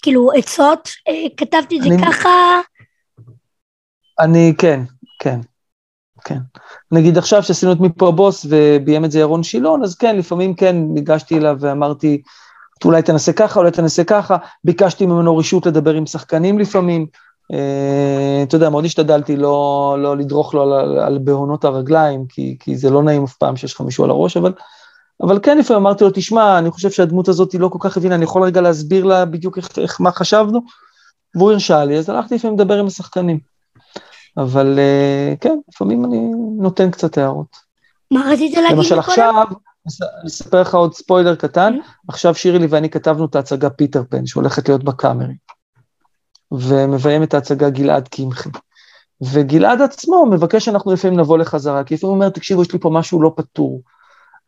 [0.02, 2.60] כאילו עצות, אה, כתבתי את זה ככה,
[4.20, 4.80] אני, כן,
[5.20, 5.40] כן,
[6.26, 6.38] כן.
[6.92, 10.76] נגיד עכשיו שעשינו את מפה הבוס וביים את זה ירון שילון, אז כן, לפעמים כן,
[10.76, 12.22] ניגשתי אליו ואמרתי,
[12.86, 17.06] אולי תנסה ככה, אולי תנסה ככה, ביקשתי ממנו רשות לדבר עם שחקנים לפעמים.
[17.54, 22.78] אה, אתה יודע, מאוד השתדלתי לא, לא לדרוך לו על, על בהונות הרגליים, כי, כי
[22.78, 24.54] זה לא נעים אף פעם שיש לך מישהו על הראש, אבל,
[25.24, 28.16] אבל כן, לפעמים אמרתי לו, תשמע, אני חושב שהדמות הזאת היא לא כל כך הבינה,
[28.16, 30.60] אני יכול רגע להסביר לה בדיוק איך, איך מה חשבנו?
[31.36, 33.40] והוא הרשה לי, אז הלכתי לפעמים לדבר עם השחקנים.
[34.38, 37.72] אבל אה, כן, לפעמים אני נותן קצת הערות.
[38.12, 39.00] מה רצית להגיד למשל?
[39.00, 39.44] עכשיו,
[40.22, 41.78] אני אספר לך עוד ספוילר קטן.
[42.08, 45.34] עכשיו שירי לי ואני כתבנו את ההצגה פיטר פן, שהולכת להיות בקאמרי.
[46.52, 48.50] ומביים את ההצגה גלעד קמחי.
[49.22, 52.90] וגלעד עצמו מבקש שאנחנו לפעמים נבוא לחזרה, כי לפעמים הוא אומר, תקשיבו, יש לי פה
[52.90, 53.82] משהו לא פתור.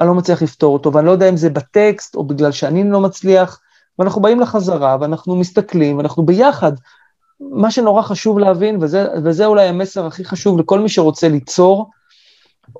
[0.01, 3.01] אני לא מצליח לפתור אותו, ואני לא יודע אם זה בטקסט, או בגלל שאני לא
[3.01, 3.59] מצליח,
[3.99, 6.71] ואנחנו באים לחזרה, ואנחנו מסתכלים, ואנחנו ביחד.
[7.39, 11.91] מה שנורא חשוב להבין, וזה, וזה אולי המסר הכי חשוב לכל מי שרוצה ליצור,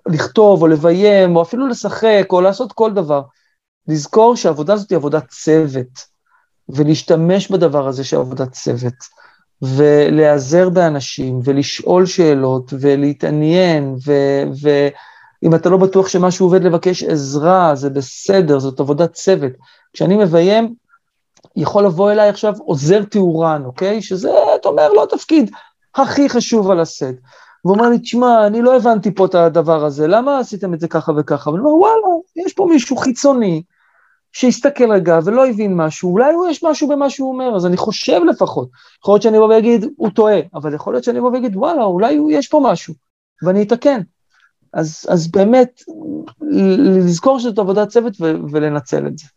[0.07, 3.21] לכתוב או לביים, או אפילו לשחק, או לעשות כל דבר,
[3.87, 6.12] לזכור שהעבודה הזאת היא עבודת צוות,
[6.69, 8.93] ולהשתמש בדבר הזה של עבודת צוות,
[9.61, 17.89] ולהיעזר באנשים, ולשאול שאלות, ולהתעניין, ו- ואם אתה לא בטוח שמשהו עובד, לבקש עזרה, זה
[17.89, 19.51] בסדר, זאת עבודת צוות.
[19.93, 20.73] כשאני מביים,
[21.55, 24.01] יכול לבוא אליי עכשיו עוזר תאורן, אוקיי?
[24.01, 25.51] שזה, אתה אומר, לא התפקיד
[25.95, 27.15] הכי חשוב על הסט.
[27.65, 30.87] והוא אומר לי, תשמע, אני לא הבנתי פה את הדבר הזה, למה עשיתם את זה
[30.87, 31.49] ככה וככה?
[31.49, 33.63] ואני אומר, וואלה, יש פה מישהו חיצוני
[34.33, 38.21] שהסתכל רגע ולא הבין משהו, אולי הוא יש משהו במה שהוא אומר, אז אני חושב
[38.29, 38.69] לפחות.
[39.01, 42.15] יכול להיות שאני אבוא ואגיד, הוא טועה, אבל יכול להיות שאני אבוא ואגיד, וואלה, אולי
[42.15, 42.93] הוא- יש פה משהו,
[43.45, 44.01] ואני אתקן.
[44.73, 45.81] אז, אז באמת,
[47.05, 49.27] לזכור שזאת עבודת צוות ו- ולנצל את זה.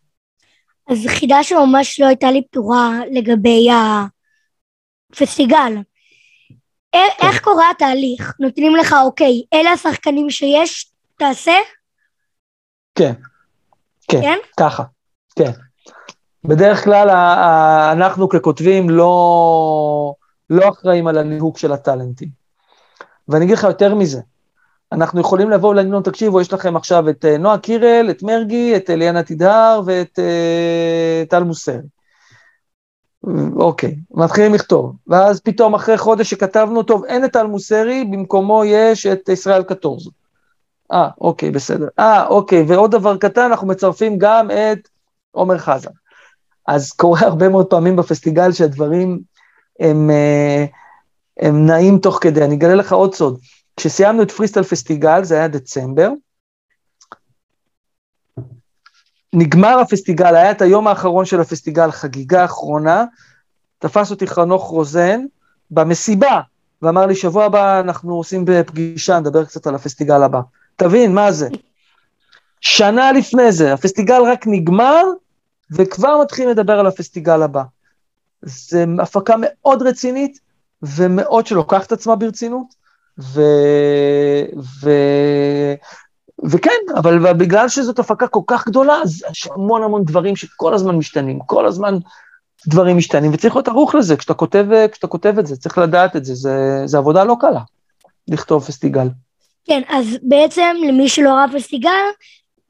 [0.89, 3.67] אז חידה שממש לא הייתה לי פתורה לגבי
[5.11, 5.73] הפסטיגל.
[6.91, 7.27] כן.
[7.27, 8.33] איך קורה התהליך?
[8.39, 11.55] נותנים לך, אוקיי, אלה השחקנים שיש, תעשה?
[12.95, 13.13] כן,
[14.07, 14.37] כן, כן?
[14.57, 14.83] ככה,
[15.35, 15.51] כן.
[16.43, 17.09] בדרך כלל
[17.91, 20.13] אנחנו ככותבים לא,
[20.49, 22.29] לא אחראים על הליהוק של הטאלנטים.
[23.27, 24.19] ואני אגיד לך יותר מזה,
[24.91, 28.75] אנחנו יכולים לבוא ולהגיד לנו, תקשיבו, יש לכם עכשיו את אה, נועה קירל, את מרגי,
[28.75, 31.77] את אליאנה תדהר ואת אה, טל מוסרי.
[33.55, 39.05] אוקיי, מתחילים לכתוב, ואז פתאום אחרי חודש שכתבנו, טוב, אין את טל מוסרי, במקומו יש
[39.05, 40.11] את ישראל קטורזו.
[40.91, 41.87] אה, אוקיי, בסדר.
[41.99, 44.89] אה, אוקיי, ועוד דבר קטן, אנחנו מצרפים גם את
[45.31, 45.91] עומר חזן.
[46.67, 49.19] אז קורה הרבה מאוד פעמים בפסטיגל שהדברים
[49.79, 50.65] הם, אה,
[51.39, 52.43] הם נעים תוך כדי.
[52.43, 53.39] אני אגלה לך עוד סוד.
[53.77, 56.09] כשסיימנו את פריסטל פסטיגל, זה היה דצמבר,
[59.33, 63.05] נגמר הפסטיגל, היה את היום האחרון של הפסטיגל, חגיגה אחרונה,
[63.79, 65.21] תפס אותי חנוך רוזן
[65.71, 66.41] במסיבה,
[66.81, 70.41] ואמר לי, שבוע הבא אנחנו עושים פגישה, נדבר קצת על הפסטיגל הבא.
[70.77, 71.49] תבין, מה זה?
[72.61, 75.03] שנה לפני זה, הפסטיגל רק נגמר,
[75.71, 77.63] וכבר מתחילים לדבר על הפסטיגל הבא.
[78.41, 80.39] זו הפקה מאוד רצינית,
[80.81, 82.67] ומאוד שלוקחת עצמה ברצינות,
[83.19, 83.41] ו...
[84.81, 84.89] ו...
[86.43, 90.95] וכן, אבל בגלל שזאת הפקה כל כך גדולה, אז יש המון המון דברים שכל הזמן
[90.95, 91.97] משתנים, כל הזמן
[92.67, 96.25] דברים משתנים, וצריך להיות ערוך לזה, כשאתה כותב, כשאתה כותב את זה, צריך לדעת את
[96.25, 97.61] זה, זה, זה עבודה לא קלה,
[98.27, 99.07] לכתוב פסטיגל.
[99.67, 101.89] כן, אז בעצם למי שלא ראה פסטיגל,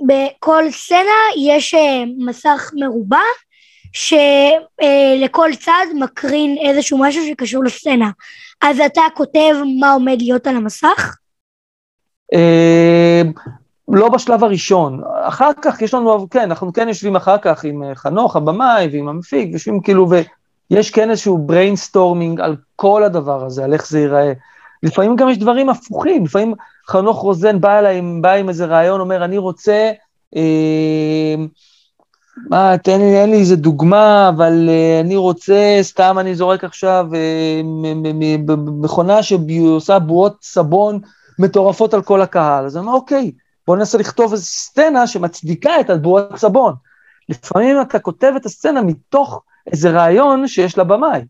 [0.02, 3.18] בכל סצנה יש אה, מסך מרובע,
[3.94, 8.10] שלכל צד מקרין איזשהו משהו שקשור לסצנה.
[8.62, 11.18] אז אתה כותב מה עומד להיות על המסך?
[12.34, 13.22] אה,
[13.88, 17.96] לא בשלב הראשון, אחר כך יש לנו, כן, אנחנו כן יושבים אחר כך עם אה,
[17.96, 20.08] חנוך, הבמאי, ועם המפיק, יושבים כאילו,
[20.72, 24.34] ויש כן איזשהו brainstorming על כל הדבר הזה, על איך זה ייראה.
[24.84, 26.54] לפעמים גם יש דברים הפוכים, לפעמים
[26.90, 29.92] חנוך רוזן בא אליי, בא עם איזה רעיון, אומר, אני רוצה,
[30.36, 31.36] אה,
[32.50, 37.08] מה, תן לי, אין לי איזה דוגמה, אבל אה, אני רוצה, סתם אני זורק עכשיו,
[37.16, 37.62] אה,
[38.58, 41.00] מכונה שעושה בועות סבון
[41.40, 42.66] מטורפות על כל הקהל.
[42.66, 43.32] אז אני אומר, אוקיי,
[43.68, 46.74] בוא ננסה לכתוב איזו סצנה שמצדיקה את הבועות סבון.
[47.30, 51.22] לפעמים אתה כותב את הסצנה מתוך איזה רעיון שיש לבמאי.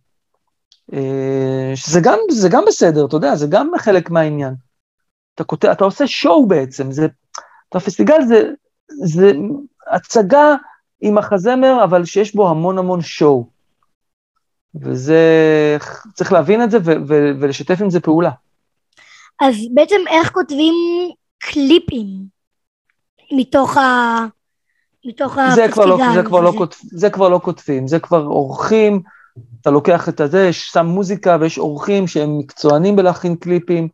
[0.94, 2.18] אה, שזה גם,
[2.50, 4.67] גם בסדר, אתה יודע, זה גם חלק מהעניין.
[5.38, 7.08] אתה, כותב, אתה עושה שואו בעצם, זה,
[7.74, 8.50] הפסטיגל זה,
[8.88, 9.32] זה
[9.88, 10.56] הצגה
[11.02, 13.48] עם מחזמר, אבל שיש בו המון המון שואו.
[14.82, 15.22] וזה,
[16.14, 18.32] צריך להבין את זה ו- ו- ולשתף עם זה פעולה.
[19.42, 20.74] אז בעצם איך כותבים
[21.40, 22.08] קליפים
[23.32, 24.26] מתוך ה...
[25.06, 29.02] מתוך זה כבר, לא, זה, כבר לא כותב, זה כבר לא כותבים, זה כבר עורכים,
[29.62, 33.88] אתה לוקח את הזה, יש שם מוזיקה ויש עורכים שהם מקצוענים בלהכין קליפים,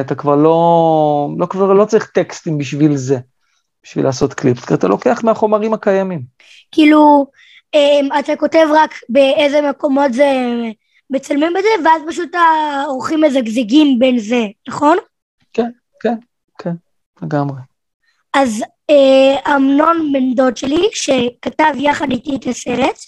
[0.00, 3.18] אתה כבר לא, לא, כבר לא צריך טקסטים בשביל זה,
[3.82, 6.22] בשביל לעשות קליפ, כי אתה לוקח מהחומרים הקיימים.
[6.72, 7.26] כאילו,
[7.74, 10.32] אה, אתה כותב רק באיזה מקומות זה
[11.10, 14.98] מצלמים בזה, ואז פשוט העורכים מזגזגים בין זה, נכון?
[15.52, 15.70] כן,
[16.00, 16.14] כן,
[16.58, 16.74] כן,
[17.22, 17.60] לגמרי.
[18.34, 22.98] אז אה, אמנון בן דוד שלי, שכתב יחד איתי את הסרט,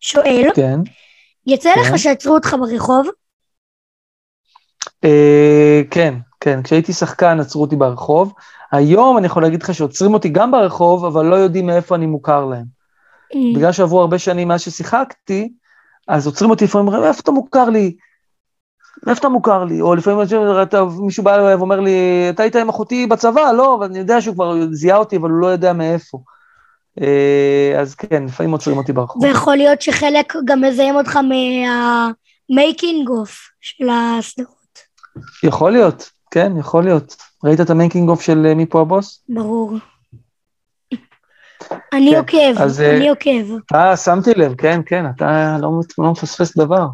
[0.00, 0.78] שואל, כן,
[1.46, 1.80] יצא כן.
[1.80, 3.08] לך שעצרו אותך ברחוב?
[5.04, 8.32] אה, כן, כן, כשהייתי שחקן עצרו אותי ברחוב.
[8.72, 12.44] היום אני יכול להגיד לך שעוצרים אותי גם ברחוב, אבל לא יודעים מאיפה אני מוכר
[12.44, 12.64] להם.
[13.32, 13.56] Mm.
[13.56, 15.52] בגלל שעברו הרבה שנים מאז ששיחקתי,
[16.08, 17.96] אז עוצרים אותי לפעמים, אומרים, איפה אתה מוכר לי?
[19.06, 19.80] איפה אתה מוכר לי?
[19.80, 20.18] או לפעמים
[21.00, 23.52] מישהו בא אליי ואומר לי, אתה היית עם אחותי בצבא?
[23.52, 26.18] לא, ואני יודע שהוא כבר זיהה אותי, אבל הוא לא יודע מאיפה.
[27.00, 29.24] אה, אז כן, לפעמים עוצרים אותי ברחוב.
[29.24, 34.59] ויכול להיות שחלק גם מזהים אותך מה making of של הסדרות.
[35.42, 37.16] יכול להיות, כן, יכול להיות.
[37.44, 39.24] ראית את ה making of של אה, מי פה הבוס?
[39.28, 39.72] ברור.
[41.92, 43.74] אני כן, עוקב, אז, אני אה, עוקב.
[43.74, 46.86] אה, שמתי לב, כן, כן, אתה לא, לא מפספס דבר.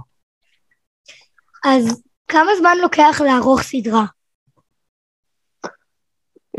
[1.65, 4.05] אז כמה זמן לוקח לערוך סדרה?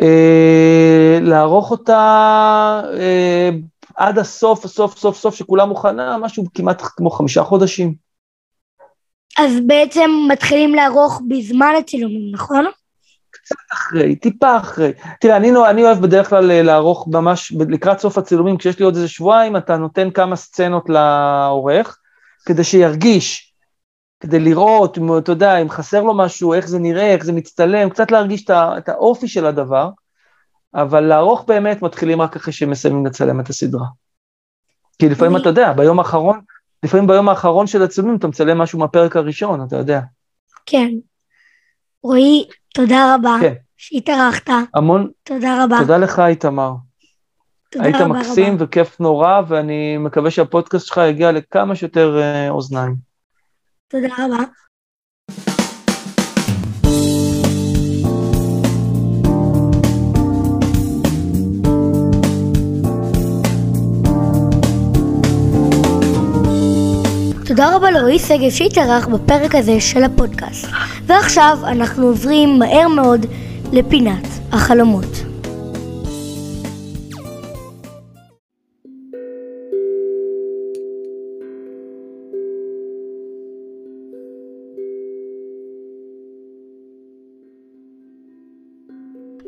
[0.01, 3.49] אה, לערוך אותה אה,
[3.95, 8.06] עד הסוף, הסוף, סוף, סוף, שכולה מוכנה, משהו כמעט כמו חמישה חודשים.
[9.37, 12.65] אז בעצם מתחילים לערוך בזמן הצילומים, נכון?
[13.31, 14.91] קצת אחרי, טיפה אחרי.
[15.21, 18.95] תראה, אני, אני אוהב בדרך כלל אה, לערוך ממש לקראת סוף הצילומים, כשיש לי עוד
[18.95, 21.97] איזה שבועיים, אתה נותן כמה סצנות לעורך,
[22.45, 23.53] כדי שירגיש,
[24.19, 28.11] כדי לראות, אתה יודע, אם חסר לו משהו, איך זה נראה, איך זה מצטלם, קצת
[28.11, 29.89] להרגיש את, את האופי של הדבר,
[30.75, 33.85] אבל לערוך באמת מתחילים רק אחרי שמסיימים לצלם את הסדרה.
[34.99, 35.41] כי לפעמים אני...
[35.41, 36.39] אתה יודע, ביום האחרון,
[36.83, 40.01] לפעמים ביום האחרון של הצילומים אתה מצלם משהו מהפרק הראשון, אתה יודע.
[40.65, 40.89] כן.
[42.03, 43.53] רועי, תודה רבה כן.
[43.77, 44.49] שהתארחת.
[44.73, 45.09] המון.
[45.23, 45.77] תודה רבה.
[45.79, 46.73] תודה לך, איתמר.
[47.75, 48.63] היית רבה מקסים רבה.
[48.63, 52.95] וכיף נורא, ואני מקווה שהפודקאסט שלך יגיע לכמה שיותר uh, אוזניים.
[53.87, 54.43] תודה רבה.
[67.57, 70.67] תודה רבה לרועי שגב שהתארח בפרק הזה של הפודקאסט.
[71.05, 73.25] ועכשיו אנחנו עוברים מהר מאוד
[73.73, 75.05] לפינת החלומות.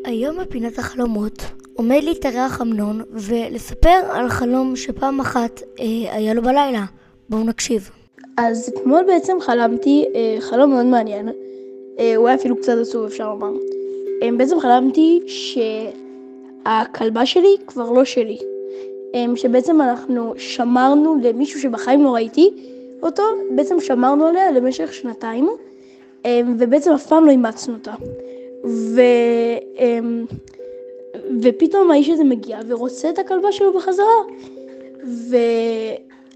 [0.05, 1.43] היום בפינת החלומות
[1.73, 6.85] עומד להתארח אמנון ולספר על חלום שפעם אחת אה, היה לו בלילה.
[7.29, 7.98] בואו נקשיב.
[8.41, 11.29] אז אתמול בעצם חלמתי אה, חלום מאוד מעניין,
[11.99, 13.51] אה, הוא היה אפילו קצת עצוב אפשר לומר.
[14.23, 15.21] אה, בעצם חלמתי
[16.65, 18.37] שהכלבה שלי כבר לא שלי.
[19.15, 22.49] אה, שבעצם אנחנו שמרנו למישהו שבחיים לא ראיתי
[23.03, 23.23] אותו,
[23.55, 25.49] בעצם שמרנו עליה למשך שנתיים,
[26.25, 27.93] אה, ובעצם אף פעם לא אימצנו אותה.
[28.65, 29.01] ו...
[29.79, 30.25] אמ,
[31.41, 34.23] ופתאום האיש הזה מגיע ורוצה את הכלבה שלו בחזרה.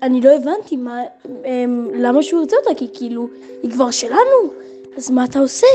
[0.03, 1.01] ואני לא הבנתי מה,
[1.45, 3.27] אמ, למה שהוא רוצה אותה, כי כאילו,
[3.63, 4.53] היא כבר שלנו,
[4.97, 5.67] אז מה אתה עושה?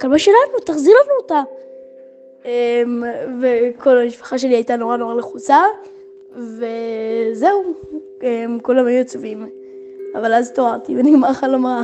[0.00, 1.42] כלבה שלנו, תחזיר לנו אותה.
[2.44, 3.04] אמ,
[3.42, 5.62] וכל המשפחה שלי הייתה נורא נורא לחוצה,
[6.32, 7.74] וזהו,
[8.62, 9.46] כולם היו עצובים.
[10.14, 11.82] אבל אז התעוררתי ונגמר חלום רע.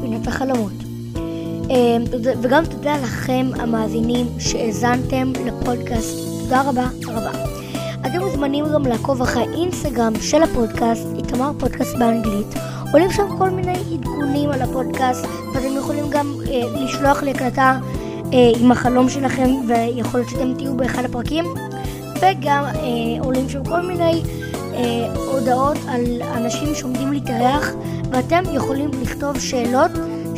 [0.00, 0.72] בפינת החלומות.
[1.70, 2.04] אמ,
[2.42, 6.18] וגם תודה לכם המאזינים שהאזנתם לפודקאסט.
[6.42, 7.30] תודה רבה רבה.
[8.00, 12.46] אתם מוזמנים גם לעקוב אחרי האינסטגרם של הפודקאסט, איתמר פודקאסט באנגלית.
[12.92, 17.78] עולים שם כל מיני עדכונים על הפודקאסט, ואתם יכולים גם אה, לשלוח לי הקלטה
[18.32, 21.44] אה, עם החלום שלכם, ויכול להיות שאתם תהיו באחד הפרקים.
[22.16, 24.22] וגם אה, עולים שם כל מיני
[24.74, 27.72] אה, הודעות על אנשים שעומדים להתארח,
[28.10, 29.89] ואתם יכולים לכתוב שאלות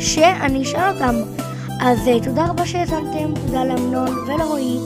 [0.03, 1.15] שאני אשאל אותם.
[1.81, 4.77] אז אה, תודה רבה שהאזנתם, תודה לאמנון ולרועי,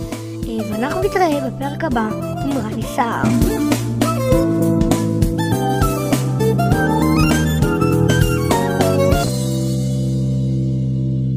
[0.47, 2.09] אה, ואנחנו נתראה בפרק הבא
[2.43, 3.66] עם רני סער.